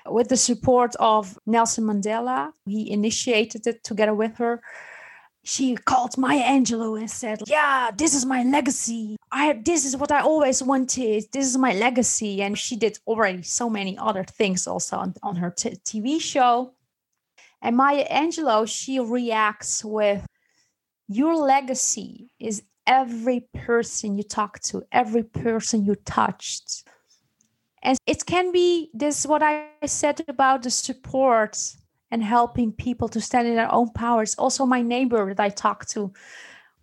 with 0.07 0.29
the 0.29 0.37
support 0.37 0.95
of 1.01 1.38
Nelson 1.47 1.85
Mandela, 1.85 2.53
he 2.66 2.90
initiated 2.90 3.66
it 3.66 3.83
together 3.85 4.14
with 4.14 4.37
her 4.37 4.62
she 5.43 5.75
called 5.75 6.19
Maya 6.19 6.43
Angelou 6.43 6.99
and 6.99 7.11
said, 7.11 7.40
Yeah, 7.47 7.90
this 7.97 8.14
is 8.14 8.27
my 8.27 8.43
legacy. 8.43 9.16
I 9.33 9.55
this 9.64 9.85
is 9.85 9.97
what 9.97 10.12
I 10.12 10.21
always 10.21 10.62
wanted. 10.62 11.25
This 11.33 11.47
is 11.47 11.57
my 11.57 11.73
legacy. 11.73 12.43
And 12.43 12.59
she 12.59 12.77
did 12.77 12.99
already 13.07 13.43
so 13.43 13.71
many 13.71 13.97
other 13.97 14.25
things 14.25 14.66
also 14.66 14.97
on, 14.99 15.14
on 15.23 15.37
her 15.37 15.51
t- 15.51 15.79
TV 15.85 16.21
show. 16.21 16.75
And 17.62 17.77
Maya 17.77 18.07
Angelou, 18.09 18.69
she 18.69 19.01
reacts 19.01 19.85
with 19.85 20.27
your 21.11 21.35
legacy 21.35 22.31
is 22.38 22.62
every 22.87 23.40
person 23.53 24.16
you 24.16 24.23
talk 24.23 24.61
to, 24.61 24.85
every 24.92 25.25
person 25.25 25.85
you 25.85 25.96
touched. 25.96 26.85
And 27.83 27.99
it 28.07 28.25
can 28.27 28.53
be 28.53 28.90
this 28.94 29.27
what 29.27 29.42
I 29.42 29.66
said 29.87 30.23
about 30.29 30.62
the 30.62 30.70
support 30.70 31.59
and 32.12 32.23
helping 32.23 32.70
people 32.70 33.09
to 33.09 33.20
stand 33.20 33.49
in 33.49 33.57
their 33.57 33.73
own 33.73 33.90
power. 33.90 34.23
It's 34.23 34.37
also 34.37 34.64
my 34.64 34.83
neighbor 34.83 35.35
that 35.35 35.42
I 35.42 35.49
talk 35.49 35.87
to 35.87 36.12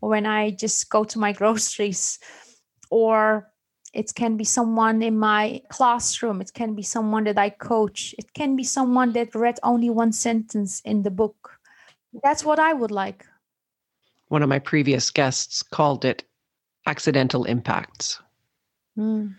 when 0.02 0.26
I 0.26 0.52
just 0.52 0.90
go 0.90 1.06
to 1.06 1.20
my 1.20 1.32
groceries, 1.40 2.20
or 2.92 3.48
it 3.94 4.14
can 4.14 4.36
be 4.36 4.44
someone 4.44 5.02
in 5.04 5.18
my 5.18 5.62
classroom, 5.70 6.42
it 6.42 6.54
can 6.54 6.76
be 6.76 6.84
someone 6.84 7.24
that 7.24 7.38
I 7.38 7.50
coach, 7.50 8.14
it 8.18 8.34
can 8.34 8.58
be 8.58 8.66
someone 8.66 9.14
that 9.14 9.34
read 9.36 9.58
only 9.64 9.90
one 9.90 10.12
sentence 10.12 10.82
in 10.82 11.04
the 11.04 11.12
book. 11.12 11.60
That's 12.24 12.44
what 12.44 12.60
I 12.60 12.74
would 12.74 12.92
like. 12.92 13.26
One 14.30 14.44
of 14.44 14.50
my 14.50 14.60
previous 14.60 15.10
guests 15.10 15.64
called 15.64 16.06
it 16.06 16.24
accidental 16.86 17.46
impacts. 17.46 18.20
Mm. 18.98 19.36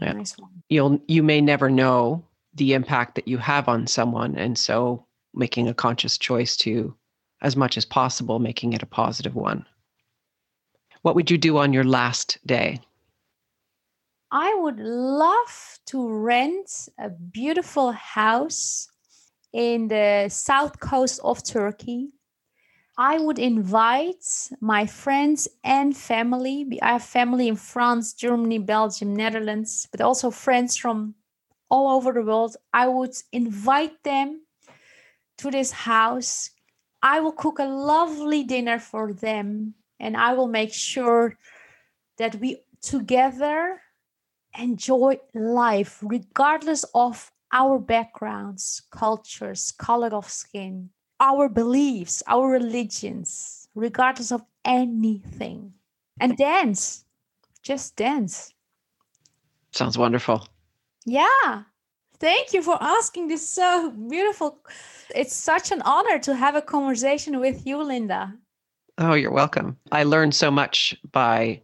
Yeah. 0.00 0.12
Nice 0.12 0.36
You'll 0.68 1.00
you 1.08 1.22
may 1.22 1.40
never 1.40 1.68
know 1.68 2.24
the 2.54 2.74
impact 2.74 3.14
that 3.14 3.28
you 3.28 3.38
have 3.38 3.68
on 3.68 3.86
someone. 3.86 4.36
And 4.36 4.56
so 4.56 5.06
making 5.34 5.68
a 5.68 5.74
conscious 5.74 6.18
choice 6.18 6.56
to, 6.58 6.94
as 7.42 7.56
much 7.56 7.76
as 7.76 7.84
possible, 7.84 8.38
making 8.38 8.72
it 8.72 8.82
a 8.82 8.86
positive 8.86 9.34
one. 9.34 9.64
What 11.02 11.14
would 11.14 11.30
you 11.30 11.38
do 11.38 11.58
on 11.58 11.72
your 11.72 11.84
last 11.84 12.38
day? 12.46 12.80
I 14.32 14.54
would 14.60 14.78
love 14.78 15.78
to 15.86 16.08
rent 16.08 16.88
a 16.98 17.10
beautiful 17.10 17.92
house 17.92 18.88
in 19.52 19.88
the 19.88 20.28
south 20.28 20.78
coast 20.78 21.20
of 21.24 21.42
Turkey. 21.42 22.10
I 23.00 23.16
would 23.16 23.38
invite 23.38 24.50
my 24.60 24.84
friends 24.84 25.48
and 25.64 25.96
family. 25.96 26.78
I 26.82 26.92
have 26.92 27.02
family 27.02 27.48
in 27.48 27.56
France, 27.56 28.12
Germany, 28.12 28.58
Belgium, 28.58 29.16
Netherlands, 29.16 29.88
but 29.90 30.02
also 30.02 30.30
friends 30.30 30.76
from 30.76 31.14
all 31.70 31.96
over 31.96 32.12
the 32.12 32.20
world. 32.20 32.58
I 32.74 32.88
would 32.88 33.14
invite 33.32 34.04
them 34.04 34.42
to 35.38 35.50
this 35.50 35.70
house. 35.70 36.50
I 37.02 37.20
will 37.20 37.32
cook 37.32 37.58
a 37.58 37.64
lovely 37.64 38.44
dinner 38.44 38.78
for 38.78 39.14
them 39.14 39.76
and 39.98 40.14
I 40.14 40.34
will 40.34 40.48
make 40.48 40.74
sure 40.74 41.38
that 42.18 42.34
we 42.34 42.58
together 42.82 43.80
enjoy 44.58 45.20
life 45.32 46.00
regardless 46.02 46.84
of 46.94 47.32
our 47.50 47.78
backgrounds, 47.78 48.82
cultures, 48.90 49.72
color 49.78 50.14
of 50.14 50.28
skin, 50.28 50.90
our 51.20 51.48
beliefs, 51.48 52.22
our 52.26 52.48
religions, 52.48 53.68
regardless 53.74 54.32
of 54.32 54.42
anything. 54.64 55.72
And 56.18 56.36
dance, 56.36 57.04
just 57.62 57.96
dance. 57.96 58.52
Sounds 59.72 59.96
wonderful. 59.96 60.48
Yeah. 61.06 61.62
Thank 62.18 62.52
you 62.52 62.62
for 62.62 62.76
asking 62.80 63.28
this 63.28 63.48
so 63.48 63.90
beautiful. 63.90 64.58
It's 65.14 65.34
such 65.34 65.70
an 65.72 65.80
honor 65.82 66.18
to 66.20 66.34
have 66.34 66.54
a 66.54 66.62
conversation 66.62 67.40
with 67.40 67.66
you, 67.66 67.82
Linda. 67.82 68.34
Oh, 68.98 69.14
you're 69.14 69.32
welcome. 69.32 69.78
I 69.92 70.02
learned 70.02 70.34
so 70.34 70.50
much 70.50 70.94
by 71.12 71.62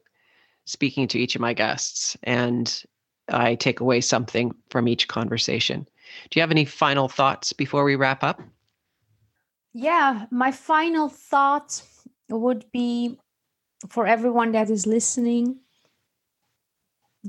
speaking 0.64 1.07
to 1.09 1.19
each 1.19 1.35
of 1.35 1.42
my 1.42 1.53
guests, 1.53 2.16
and 2.23 2.83
I 3.29 3.55
take 3.57 3.81
away 3.81 4.01
something 4.01 4.55
from 4.71 4.88
each 4.88 5.09
conversation. 5.09 5.87
Do 6.31 6.38
you 6.38 6.40
have 6.40 6.51
any 6.51 6.64
final 6.64 7.09
thoughts 7.09 7.53
before 7.53 7.85
we 7.85 7.97
wrap 7.97 8.25
up? 8.25 8.40
Yeah, 9.78 10.24
my 10.30 10.52
final 10.52 11.10
thought 11.10 11.82
would 12.30 12.64
be 12.72 13.18
for 13.90 14.06
everyone 14.06 14.52
that 14.52 14.70
is 14.70 14.86
listening 14.86 15.58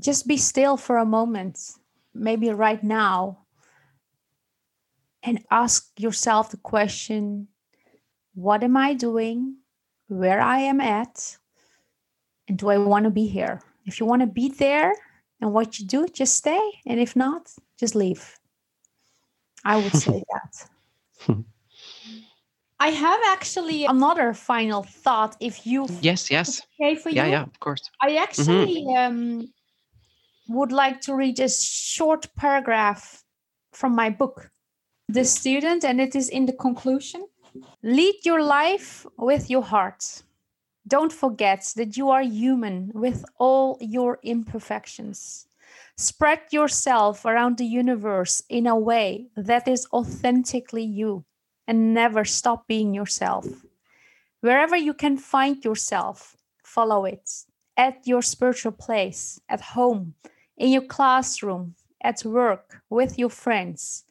just 0.00 0.26
be 0.26 0.38
still 0.38 0.78
for 0.78 0.96
a 0.96 1.04
moment 1.04 1.58
maybe 2.14 2.48
right 2.48 2.82
now 2.82 3.44
and 5.22 5.44
ask 5.50 5.90
yourself 5.98 6.50
the 6.50 6.56
question 6.56 7.48
what 8.34 8.64
am 8.64 8.78
I 8.78 8.94
doing? 8.94 9.56
Where 10.06 10.40
I 10.40 10.60
am 10.60 10.80
at? 10.80 11.36
And 12.48 12.56
do 12.56 12.70
I 12.70 12.78
want 12.78 13.04
to 13.04 13.10
be 13.10 13.26
here? 13.26 13.60
If 13.84 14.00
you 14.00 14.06
want 14.06 14.22
to 14.22 14.26
be 14.26 14.48
there 14.48 14.94
and 15.42 15.52
what 15.52 15.78
you 15.78 15.86
do, 15.86 16.08
just 16.08 16.36
stay. 16.36 16.64
And 16.86 16.98
if 16.98 17.14
not, 17.14 17.52
just 17.78 17.94
leave. 17.94 18.38
I 19.66 19.76
would 19.76 19.92
say 20.04 20.22
that. 20.32 21.44
I 22.80 22.88
have 22.88 23.20
actually 23.26 23.84
another 23.86 24.32
final 24.32 24.84
thought. 24.84 25.36
If 25.40 25.66
you 25.66 25.88
yes, 26.00 26.30
yes, 26.30 26.62
okay 26.80 26.94
for 26.94 27.10
yeah, 27.10 27.24
you, 27.24 27.32
yeah, 27.32 27.42
of 27.42 27.58
course. 27.60 27.82
I 28.00 28.16
actually 28.16 28.84
mm-hmm. 28.84 28.96
um, 28.96 29.52
would 30.48 30.70
like 30.70 31.00
to 31.02 31.14
read 31.14 31.40
a 31.40 31.48
short 31.48 32.28
paragraph 32.36 33.24
from 33.72 33.94
my 33.94 34.10
book, 34.10 34.50
The 35.08 35.24
Student, 35.24 35.84
and 35.84 36.00
it 36.00 36.14
is 36.14 36.28
in 36.28 36.46
the 36.46 36.52
conclusion. 36.52 37.26
Lead 37.82 38.24
your 38.24 38.42
life 38.42 39.06
with 39.16 39.50
your 39.50 39.62
heart. 39.62 40.22
Don't 40.86 41.12
forget 41.12 41.72
that 41.76 41.96
you 41.96 42.10
are 42.10 42.22
human 42.22 42.92
with 42.94 43.24
all 43.38 43.76
your 43.80 44.18
imperfections. 44.22 45.48
Spread 45.96 46.40
yourself 46.52 47.24
around 47.24 47.58
the 47.58 47.66
universe 47.66 48.42
in 48.48 48.68
a 48.68 48.78
way 48.78 49.26
that 49.36 49.66
is 49.66 49.86
authentically 49.92 50.84
you 50.84 51.24
and 51.68 51.94
never 51.94 52.24
stop 52.24 52.66
being 52.66 52.94
yourself. 52.94 53.46
Wherever 54.40 54.76
you 54.76 54.94
can 54.94 55.16
find 55.18 55.64
yourself, 55.64 56.36
follow 56.64 57.04
it 57.04 57.30
at 57.76 58.06
your 58.06 58.22
spiritual 58.22 58.72
place, 58.72 59.40
at 59.48 59.60
home, 59.60 60.14
in 60.56 60.70
your 60.70 60.82
classroom, 60.82 61.76
at 62.02 62.24
work, 62.24 62.82
with 62.90 63.18
your 63.18 63.28
friends. 63.28 64.04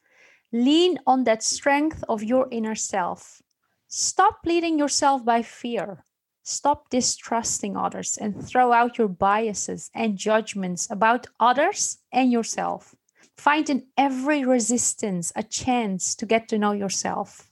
Lean 0.53 0.97
on 1.05 1.25
that 1.25 1.43
strength 1.43 2.03
of 2.07 2.23
your 2.23 2.47
inner 2.51 2.75
self. 2.75 3.41
Stop 3.89 4.39
leading 4.45 4.79
yourself 4.79 5.25
by 5.25 5.41
fear. 5.41 6.05
Stop 6.43 6.89
distrusting 6.89 7.75
others 7.75 8.17
and 8.17 8.41
throw 8.41 8.71
out 8.71 8.97
your 8.97 9.09
biases 9.09 9.91
and 9.93 10.17
judgments 10.17 10.87
about 10.89 11.27
others 11.41 11.97
and 12.13 12.31
yourself. 12.31 12.95
Find 13.37 13.69
in 13.69 13.85
every 13.97 14.43
resistance 14.43 15.31
a 15.35 15.43
chance 15.43 16.15
to 16.15 16.25
get 16.25 16.47
to 16.49 16.57
know 16.57 16.71
yourself. 16.71 17.49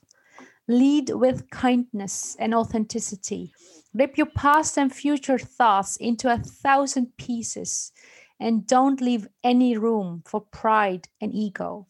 Lead 0.68 1.10
with 1.10 1.48
kindness 1.50 2.36
and 2.40 2.54
authenticity. 2.54 3.52
Rip 3.94 4.18
your 4.18 4.26
past 4.26 4.76
and 4.76 4.92
future 4.92 5.38
thoughts 5.38 5.96
into 5.96 6.30
a 6.30 6.38
thousand 6.38 7.16
pieces 7.16 7.92
and 8.40 8.66
don't 8.66 9.00
leave 9.00 9.28
any 9.44 9.78
room 9.78 10.22
for 10.26 10.40
pride 10.40 11.08
and 11.20 11.32
ego. 11.32 11.86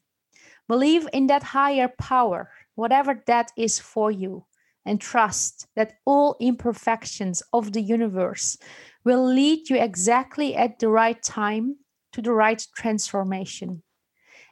Believe 0.68 1.08
in 1.12 1.26
that 1.28 1.42
higher 1.42 1.88
power, 1.98 2.50
whatever 2.74 3.22
that 3.26 3.50
is 3.56 3.78
for 3.78 4.10
you, 4.10 4.44
and 4.84 5.00
trust 5.00 5.66
that 5.74 5.94
all 6.04 6.36
imperfections 6.38 7.42
of 7.52 7.72
the 7.72 7.80
universe 7.80 8.58
will 9.04 9.24
lead 9.24 9.70
you 9.70 9.76
exactly 9.76 10.54
at 10.54 10.78
the 10.78 10.88
right 10.88 11.22
time 11.22 11.76
to 12.12 12.22
the 12.22 12.32
right 12.32 12.64
transformation. 12.76 13.82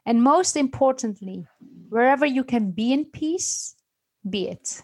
And 0.07 0.23
most 0.23 0.57
importantly, 0.57 1.47
wherever 1.89 2.27
you 2.27 2.45
can 2.45 2.71
be 2.71 2.93
in 2.93 3.05
peace, 3.07 3.75
be 4.29 4.49
it. 4.49 4.83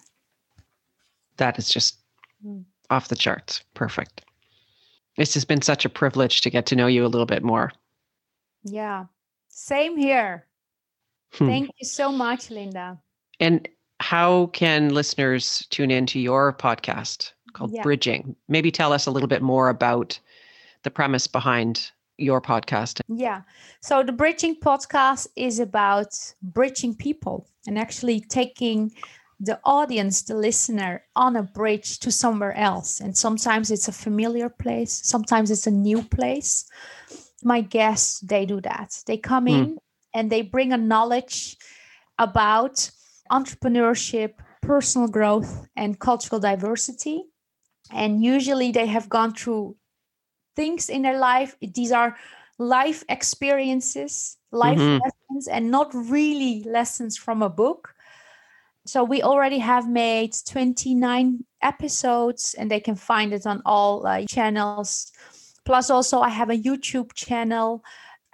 That 1.36 1.58
is 1.58 1.68
just 1.68 1.98
mm. 2.44 2.64
off 2.88 3.08
the 3.08 3.16
charts. 3.16 3.62
Perfect. 3.74 4.22
This 5.16 5.34
has 5.34 5.44
been 5.44 5.62
such 5.62 5.84
a 5.84 5.90
privilege 5.90 6.40
to 6.42 6.50
get 6.50 6.66
to 6.66 6.76
know 6.76 6.86
you 6.86 7.04
a 7.04 7.08
little 7.08 7.26
bit 7.26 7.42
more. 7.42 7.72
Yeah, 8.62 9.06
same 9.48 9.96
here. 9.96 10.46
Hmm. 11.32 11.46
Thank 11.46 11.70
you 11.78 11.86
so 11.86 12.10
much, 12.10 12.50
Linda. 12.50 12.98
And 13.38 13.68
how 14.00 14.46
can 14.46 14.94
listeners 14.94 15.66
tune 15.70 15.90
into 15.90 16.18
your 16.18 16.52
podcast 16.52 17.32
called 17.52 17.72
yeah. 17.72 17.82
Bridging? 17.82 18.34
Maybe 18.48 18.70
tell 18.70 18.92
us 18.92 19.06
a 19.06 19.10
little 19.10 19.28
bit 19.28 19.42
more 19.42 19.68
about 19.68 20.18
the 20.82 20.90
premise 20.90 21.26
behind 21.26 21.90
your 22.20 22.40
podcast. 22.40 23.00
Yeah. 23.08 23.42
So 23.80 24.02
the 24.02 24.12
Bridging 24.12 24.56
podcast 24.56 25.28
is 25.36 25.58
about 25.58 26.14
bridging 26.42 26.94
people 26.94 27.48
and 27.66 27.78
actually 27.78 28.20
taking 28.20 28.92
the 29.40 29.58
audience, 29.64 30.22
the 30.22 30.34
listener, 30.34 31.02
on 31.16 31.34
a 31.34 31.42
bridge 31.42 31.98
to 32.00 32.12
somewhere 32.12 32.54
else. 32.56 33.00
And 33.00 33.16
sometimes 33.16 33.70
it's 33.70 33.88
a 33.88 33.92
familiar 33.92 34.50
place, 34.50 35.00
sometimes 35.02 35.50
it's 35.50 35.66
a 35.66 35.70
new 35.70 36.02
place. 36.02 36.66
My 37.42 37.62
guests, 37.62 38.20
they 38.20 38.44
do 38.44 38.60
that. 38.60 39.02
They 39.06 39.16
come 39.16 39.46
mm. 39.46 39.50
in 39.50 39.78
and 40.12 40.30
they 40.30 40.42
bring 40.42 40.72
a 40.72 40.76
knowledge 40.76 41.56
about 42.18 42.90
entrepreneurship, 43.32 44.34
personal 44.60 45.08
growth, 45.08 45.66
and 45.74 45.98
cultural 45.98 46.38
diversity. 46.38 47.24
And 47.90 48.22
usually 48.22 48.72
they 48.72 48.86
have 48.86 49.08
gone 49.08 49.32
through 49.32 49.76
things 50.56 50.88
in 50.88 51.02
their 51.02 51.18
life. 51.18 51.56
These 51.60 51.92
are 51.92 52.16
life 52.58 53.04
experiences, 53.08 54.36
life 54.52 54.78
mm-hmm. 54.78 55.02
lessons, 55.02 55.48
and 55.48 55.70
not 55.70 55.90
really 55.94 56.62
lessons 56.64 57.16
from 57.16 57.42
a 57.42 57.48
book 57.48 57.94
so 58.86 59.04
we 59.04 59.22
already 59.22 59.58
have 59.58 59.88
made 59.88 60.34
29 60.46 61.44
episodes 61.62 62.54
and 62.58 62.70
they 62.70 62.80
can 62.80 62.96
find 62.96 63.32
it 63.32 63.46
on 63.46 63.62
all 63.66 64.06
uh, 64.06 64.24
channels 64.26 65.12
plus 65.64 65.90
also 65.90 66.20
i 66.20 66.28
have 66.28 66.50
a 66.50 66.56
youtube 66.56 67.12
channel 67.14 67.84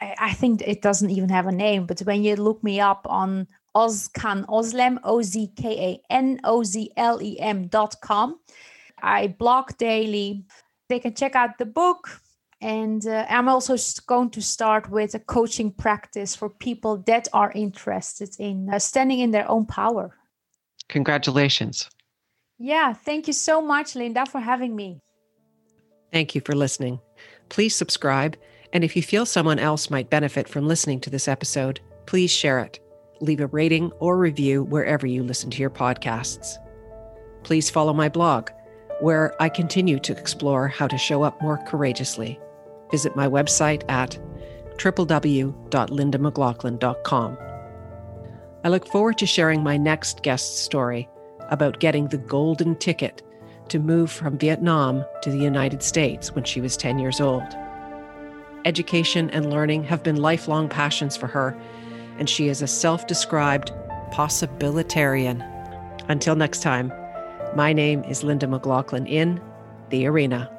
I, 0.00 0.14
I, 0.18 0.32
think 0.32 0.62
it 0.62 0.82
doesn't 0.82 1.10
even 1.10 1.28
have 1.30 1.46
a 1.46 1.52
name 1.52 1.86
but 1.86 2.00
when 2.00 2.22
you 2.22 2.36
look 2.36 2.62
me 2.62 2.80
up 2.80 3.06
on 3.08 3.46
ozkan 3.74 4.46
ozlem 4.46 4.98
o-z-k-a-n-o-z-l-e-m 5.04 5.58
dot 7.68 8.00
com 8.00 8.38
i 9.02 9.26
blog 9.26 9.76
daily 9.78 10.44
they 10.88 10.98
can 10.98 11.14
check 11.14 11.34
out 11.34 11.58
the 11.58 11.66
book 11.66 12.20
and 12.60 13.06
uh, 13.06 13.26
i'm 13.28 13.48
also 13.48 13.76
going 14.06 14.30
to 14.30 14.40
start 14.40 14.90
with 14.90 15.14
a 15.14 15.18
coaching 15.18 15.70
practice 15.70 16.34
for 16.34 16.48
people 16.48 16.98
that 17.06 17.28
are 17.32 17.52
interested 17.54 18.30
in 18.38 18.68
uh, 18.72 18.78
standing 18.78 19.20
in 19.20 19.30
their 19.30 19.48
own 19.50 19.66
power 19.66 20.16
Congratulations. 20.88 21.88
Yeah, 22.58 22.92
thank 22.92 23.26
you 23.26 23.32
so 23.32 23.60
much, 23.60 23.94
Linda, 23.94 24.24
for 24.26 24.40
having 24.40 24.74
me. 24.74 25.00
Thank 26.12 26.34
you 26.34 26.40
for 26.40 26.54
listening. 26.54 27.00
Please 27.48 27.74
subscribe. 27.74 28.36
And 28.72 28.82
if 28.84 28.96
you 28.96 29.02
feel 29.02 29.26
someone 29.26 29.58
else 29.58 29.90
might 29.90 30.10
benefit 30.10 30.48
from 30.48 30.66
listening 30.66 31.00
to 31.00 31.10
this 31.10 31.28
episode, 31.28 31.80
please 32.06 32.30
share 32.30 32.60
it. 32.60 32.80
Leave 33.20 33.40
a 33.40 33.46
rating 33.48 33.90
or 33.98 34.16
review 34.16 34.62
wherever 34.62 35.06
you 35.06 35.22
listen 35.22 35.50
to 35.50 35.60
your 35.60 35.70
podcasts. 35.70 36.56
Please 37.42 37.70
follow 37.70 37.92
my 37.92 38.08
blog, 38.08 38.50
where 39.00 39.34
I 39.40 39.48
continue 39.48 39.98
to 40.00 40.16
explore 40.16 40.66
how 40.68 40.88
to 40.88 40.98
show 40.98 41.22
up 41.22 41.40
more 41.42 41.58
courageously. 41.66 42.40
Visit 42.90 43.16
my 43.16 43.28
website 43.28 43.82
at 43.90 44.18
www.lindamclachlan.com. 44.78 47.38
I 48.64 48.68
look 48.68 48.86
forward 48.86 49.18
to 49.18 49.26
sharing 49.26 49.62
my 49.62 49.76
next 49.76 50.22
guest 50.22 50.64
story 50.64 51.06
about 51.50 51.78
getting 51.78 52.08
the 52.08 52.16
golden 52.18 52.74
ticket 52.76 53.22
to 53.68 53.78
move 53.78 54.10
from 54.10 54.38
Vietnam 54.38 55.04
to 55.22 55.30
the 55.30 55.38
United 55.38 55.82
States 55.82 56.34
when 56.34 56.44
she 56.44 56.60
was 56.60 56.76
10 56.76 56.98
years 56.98 57.20
old. 57.20 57.44
Education 58.64 59.30
and 59.30 59.50
learning 59.50 59.84
have 59.84 60.02
been 60.02 60.16
lifelong 60.16 60.68
passions 60.68 61.16
for 61.16 61.28
her, 61.28 61.56
and 62.18 62.28
she 62.28 62.48
is 62.48 62.62
a 62.62 62.66
self 62.66 63.06
described 63.06 63.70
possibilitarian. 64.10 65.40
Until 66.08 66.36
next 66.36 66.62
time, 66.62 66.92
my 67.56 67.72
name 67.72 68.04
is 68.04 68.22
Linda 68.22 68.46
McLachlan 68.46 69.08
in 69.08 69.40
The 69.88 70.06
Arena. 70.06 70.55